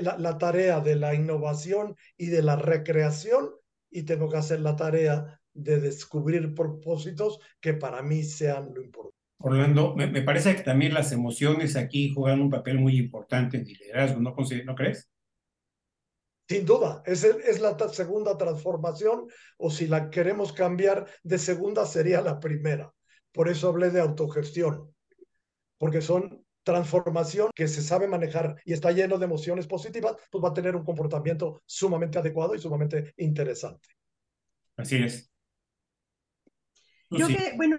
la, 0.01 0.17
la, 0.17 0.37
tarea 0.39 0.79
de 0.79 0.95
la 0.95 1.13
innovación 1.13 1.95
y 2.17 2.25
de 2.27 2.41
la 2.41 2.55
recreación 2.55 3.51
y 3.91 4.03
tengo 4.03 4.27
que 4.27 4.37
hacer 4.37 4.59
la 4.61 4.75
tarea 4.75 5.39
de 5.53 5.79
descubrir 5.79 6.55
propósitos 6.55 7.39
que 7.61 7.75
para 7.75 8.01
mí 8.01 8.23
sean 8.23 8.73
lo 8.73 8.81
importante. 8.81 9.15
Orlando, 9.37 9.95
me, 9.95 10.07
me 10.07 10.23
parece 10.23 10.55
que 10.55 10.63
también 10.63 10.95
las 10.95 11.11
emociones 11.11 11.75
aquí 11.75 12.11
juegan 12.11 12.41
un 12.41 12.49
papel 12.49 12.79
muy 12.79 12.97
importante 12.97 13.57
en 13.57 13.67
el 13.67 13.73
liderazgo, 13.73 14.19
¿no, 14.19 14.35
¿no 14.65 14.75
crees? 14.75 15.07
Sin 16.49 16.65
duda, 16.65 17.03
es, 17.05 17.23
es 17.23 17.61
la 17.61 17.77
segunda 17.89 18.35
transformación 18.35 19.27
o 19.57 19.69
si 19.69 19.85
la 19.85 20.09
queremos 20.09 20.53
cambiar 20.53 21.05
de 21.21 21.37
segunda 21.37 21.85
sería 21.85 22.21
la 22.21 22.39
primera. 22.39 22.91
Por 23.31 23.47
eso 23.47 23.69
hablé 23.69 23.91
de 23.91 23.99
autogestión, 23.99 24.91
porque 25.77 26.01
son 26.01 26.46
transformación 26.67 27.49
que 27.55 27.69
se 27.69 27.81
sabe 27.81 28.07
manejar 28.07 28.61
y 28.65 28.73
está 28.73 28.91
lleno 28.91 29.17
de 29.17 29.23
emociones 29.23 29.67
positivas, 29.67 30.17
pues 30.29 30.43
va 30.43 30.49
a 30.49 30.53
tener 30.53 30.75
un 30.75 30.83
comportamiento 30.83 31.61
sumamente 31.65 32.19
adecuado 32.19 32.55
y 32.55 32.59
sumamente 32.59 33.13
interesante. 33.15 33.87
Así 34.75 34.97
es. 34.97 35.31
Yo 37.09 37.27
que, 37.27 37.53
bueno, 37.55 37.77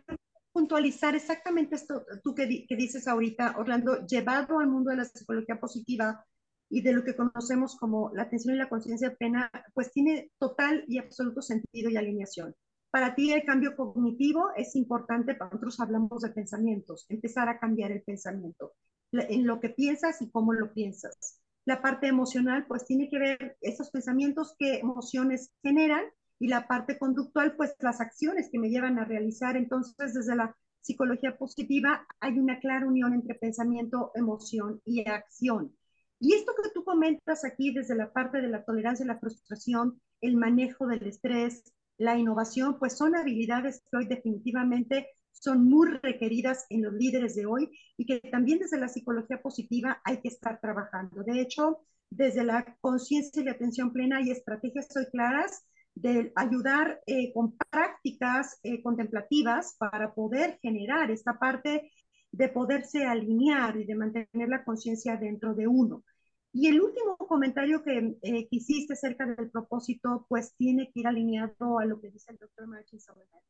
puntualizar 0.52 1.14
exactamente 1.14 1.76
esto, 1.76 2.02
tú 2.24 2.34
que, 2.34 2.64
que 2.66 2.76
dices 2.76 3.06
ahorita, 3.06 3.56
Orlando, 3.58 4.06
llevado 4.06 4.58
al 4.58 4.68
mundo 4.68 4.90
de 4.90 4.96
la 4.96 5.04
psicología 5.04 5.60
positiva 5.60 6.24
y 6.70 6.80
de 6.80 6.94
lo 6.94 7.04
que 7.04 7.14
conocemos 7.14 7.76
como 7.76 8.10
la 8.14 8.22
atención 8.22 8.54
y 8.54 8.58
la 8.58 8.70
conciencia 8.70 9.14
plena, 9.14 9.50
pues 9.74 9.92
tiene 9.92 10.30
total 10.38 10.84
y 10.88 10.96
absoluto 10.96 11.42
sentido 11.42 11.90
y 11.90 11.98
alineación. 11.98 12.54
Para 12.90 13.14
ti 13.14 13.32
el 13.32 13.44
cambio 13.44 13.76
cognitivo 13.76 14.50
es 14.56 14.74
importante, 14.76 15.34
para 15.34 15.50
nosotros 15.50 15.78
hablamos 15.80 16.22
de 16.22 16.30
pensamientos, 16.30 17.06
empezar 17.08 17.48
a 17.48 17.58
cambiar 17.58 17.92
el 17.92 18.02
pensamiento, 18.02 18.72
en 19.12 19.46
lo 19.46 19.60
que 19.60 19.68
piensas 19.68 20.22
y 20.22 20.30
cómo 20.30 20.52
lo 20.52 20.72
piensas. 20.72 21.40
La 21.66 21.82
parte 21.82 22.06
emocional, 22.06 22.66
pues 22.66 22.86
tiene 22.86 23.10
que 23.10 23.18
ver 23.18 23.58
esos 23.60 23.90
pensamientos, 23.90 24.54
qué 24.58 24.78
emociones 24.78 25.52
generan, 25.62 26.04
y 26.38 26.48
la 26.48 26.66
parte 26.66 26.98
conductual, 26.98 27.56
pues 27.56 27.74
las 27.80 28.00
acciones 28.00 28.48
que 28.50 28.58
me 28.58 28.70
llevan 28.70 28.98
a 28.98 29.04
realizar. 29.04 29.56
Entonces, 29.56 30.14
desde 30.14 30.36
la 30.36 30.56
psicología 30.80 31.36
positiva 31.36 32.06
hay 32.20 32.38
una 32.38 32.60
clara 32.60 32.86
unión 32.86 33.12
entre 33.12 33.34
pensamiento, 33.34 34.12
emoción 34.14 34.80
y 34.84 35.08
acción. 35.08 35.76
Y 36.20 36.34
esto 36.34 36.52
que 36.54 36.70
tú 36.70 36.84
comentas 36.84 37.44
aquí 37.44 37.72
desde 37.72 37.94
la 37.94 38.12
parte 38.12 38.40
de 38.40 38.48
la 38.48 38.64
tolerancia 38.64 39.04
y 39.04 39.08
la 39.08 39.18
frustración, 39.18 40.00
el 40.20 40.36
manejo 40.36 40.86
del 40.86 41.06
estrés, 41.06 41.62
la 41.98 42.16
innovación, 42.16 42.78
pues 42.78 42.96
son 42.96 43.16
habilidades 43.16 43.82
que 43.90 43.96
hoy 43.98 44.06
definitivamente 44.06 45.08
son 45.32 45.64
muy 45.64 45.88
requeridas 46.02 46.66
en 46.70 46.82
los 46.82 46.94
líderes 46.94 47.34
de 47.34 47.46
hoy 47.46 47.70
y 47.96 48.06
que 48.06 48.20
también 48.30 48.58
desde 48.58 48.78
la 48.78 48.88
psicología 48.88 49.40
positiva 49.40 50.00
hay 50.04 50.20
que 50.20 50.28
estar 50.28 50.60
trabajando. 50.60 51.22
De 51.22 51.40
hecho, 51.40 51.80
desde 52.10 52.44
la 52.44 52.76
conciencia 52.80 53.42
y 53.42 53.44
la 53.44 53.52
atención 53.52 53.92
plena 53.92 54.18
hay 54.18 54.30
estrategias 54.30 54.88
hoy 54.96 55.06
claras 55.12 55.64
de 55.94 56.32
ayudar 56.36 57.00
eh, 57.06 57.32
con 57.32 57.56
prácticas 57.56 58.58
eh, 58.62 58.82
contemplativas 58.82 59.76
para 59.78 60.14
poder 60.14 60.58
generar 60.62 61.10
esta 61.10 61.38
parte 61.38 61.90
de 62.30 62.48
poderse 62.48 63.04
alinear 63.04 63.76
y 63.76 63.84
de 63.84 63.94
mantener 63.94 64.48
la 64.48 64.64
conciencia 64.64 65.16
dentro 65.16 65.54
de 65.54 65.66
uno. 65.66 66.04
Y 66.52 66.68
el 66.68 66.80
último 66.80 67.16
comentario 67.16 67.82
que 67.82 68.16
eh, 68.22 68.48
hiciste 68.50 68.94
acerca 68.94 69.26
del 69.26 69.50
propósito, 69.50 70.26
pues 70.28 70.54
tiene 70.56 70.90
que 70.90 71.00
ir 71.00 71.06
alineado 71.06 71.78
a 71.78 71.84
lo 71.84 72.00
que 72.00 72.10
dice 72.10 72.32
el 72.32 72.38
doctor 72.38 72.66
Martin 72.66 73.00
Soledad. 73.00 73.40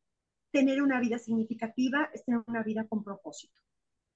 Tener 0.50 0.82
una 0.82 1.00
vida 1.00 1.18
significativa 1.18 2.10
es 2.12 2.24
tener 2.24 2.42
una 2.46 2.62
vida 2.62 2.86
con 2.88 3.04
propósito. 3.04 3.60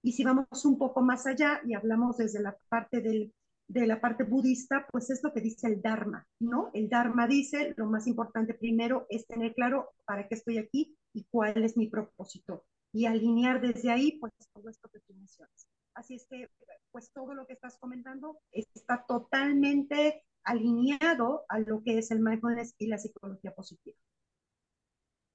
Y 0.03 0.13
si 0.13 0.25
vamos 0.25 0.65
un 0.65 0.79
poco 0.79 1.01
más 1.01 1.27
allá 1.27 1.61
y 1.65 1.75
hablamos 1.75 2.17
desde 2.17 2.41
la 2.41 2.57
parte 2.69 3.01
del, 3.01 3.33
de 3.69 3.87
la 3.87 4.01
parte 4.01 4.25
budista, 4.25 4.87
pues 4.91 5.11
es 5.11 5.23
lo 5.23 5.33
que 5.33 5.41
dice 5.41 5.69
el 5.69 5.81
Dharma, 5.81 6.27
¿no? 6.41 6.71
El 6.75 6.89
Dharma 6.89 7.27
dice, 7.29 7.75
lo 7.77 7.87
más 7.87 8.07
importante 8.07 8.55
primero 8.55 9.07
es 9.09 9.27
tener 9.27 9.55
claro 9.55 9.91
para 10.05 10.27
qué 10.27 10.35
estoy 10.35 10.59
aquí 10.59 10.97
y 11.13 11.25
cuál 11.31 11.63
es 11.63 11.77
mi 11.77 11.87
propósito. 11.87 12.65
Y 12.93 13.07
alinear 13.07 13.61
desde 13.61 13.91
ahí, 13.91 14.19
pues 14.19 14.33
todo 14.53 14.69
esto 14.69 14.89
que 14.89 15.01
tú 15.01 15.15
mencionas. 15.15 15.72
Así 15.95 16.15
es 16.15 16.27
que, 16.27 16.49
pues 16.91 17.11
todo 17.13 17.35
lo 17.35 17.47
que 17.47 17.53
estás 17.53 17.79
comentando 17.79 18.39
está 18.51 19.05
totalmente 19.07 20.25
alineado 20.45 21.45
a 21.49 21.59
lo 21.61 21.83
que 21.83 21.99
es 21.99 22.11
el 22.11 22.21
mindfulness 22.21 22.75
y 22.79 22.87
la 22.87 22.99
psicología 22.99 23.55
positiva. 23.55 23.97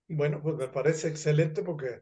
Bueno, 0.09 0.41
pues 0.41 0.55
me 0.55 0.67
parece 0.67 1.09
excelente 1.09 1.63
porque 1.63 2.01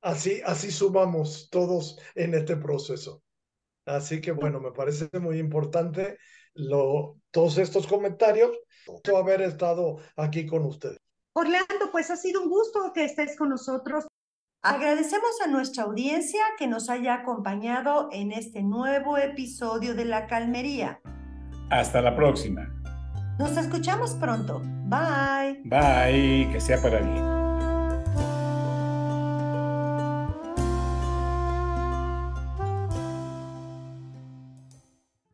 así, 0.00 0.40
así 0.44 0.70
sumamos 0.70 1.48
todos 1.50 1.98
en 2.14 2.34
este 2.34 2.56
proceso. 2.56 3.22
Así 3.86 4.20
que 4.20 4.32
bueno, 4.32 4.60
me 4.60 4.72
parece 4.72 5.08
muy 5.18 5.38
importante 5.38 6.18
lo, 6.54 7.18
todos 7.30 7.58
estos 7.58 7.86
comentarios, 7.86 8.58
haber 9.16 9.42
estado 9.42 9.98
aquí 10.16 10.46
con 10.46 10.64
ustedes. 10.64 11.00
Orlando, 11.32 11.90
pues 11.92 12.10
ha 12.10 12.16
sido 12.16 12.42
un 12.42 12.48
gusto 12.48 12.92
que 12.92 13.04
estés 13.04 13.36
con 13.36 13.50
nosotros. 13.50 14.06
Agradecemos 14.62 15.40
a 15.42 15.48
nuestra 15.48 15.84
audiencia 15.84 16.42
que 16.58 16.66
nos 16.66 16.90
haya 16.90 17.14
acompañado 17.14 18.10
en 18.12 18.30
este 18.30 18.62
nuevo 18.62 19.16
episodio 19.16 19.94
de 19.94 20.04
La 20.04 20.26
Calmería. 20.26 21.00
Hasta 21.70 22.02
la 22.02 22.14
próxima. 22.14 22.68
Nos 23.38 23.56
escuchamos 23.56 24.12
pronto. 24.16 24.60
Bye. 24.84 25.62
Bye, 25.64 26.50
que 26.52 26.60
sea 26.60 26.78
para 26.82 27.00
bien. 27.00 27.39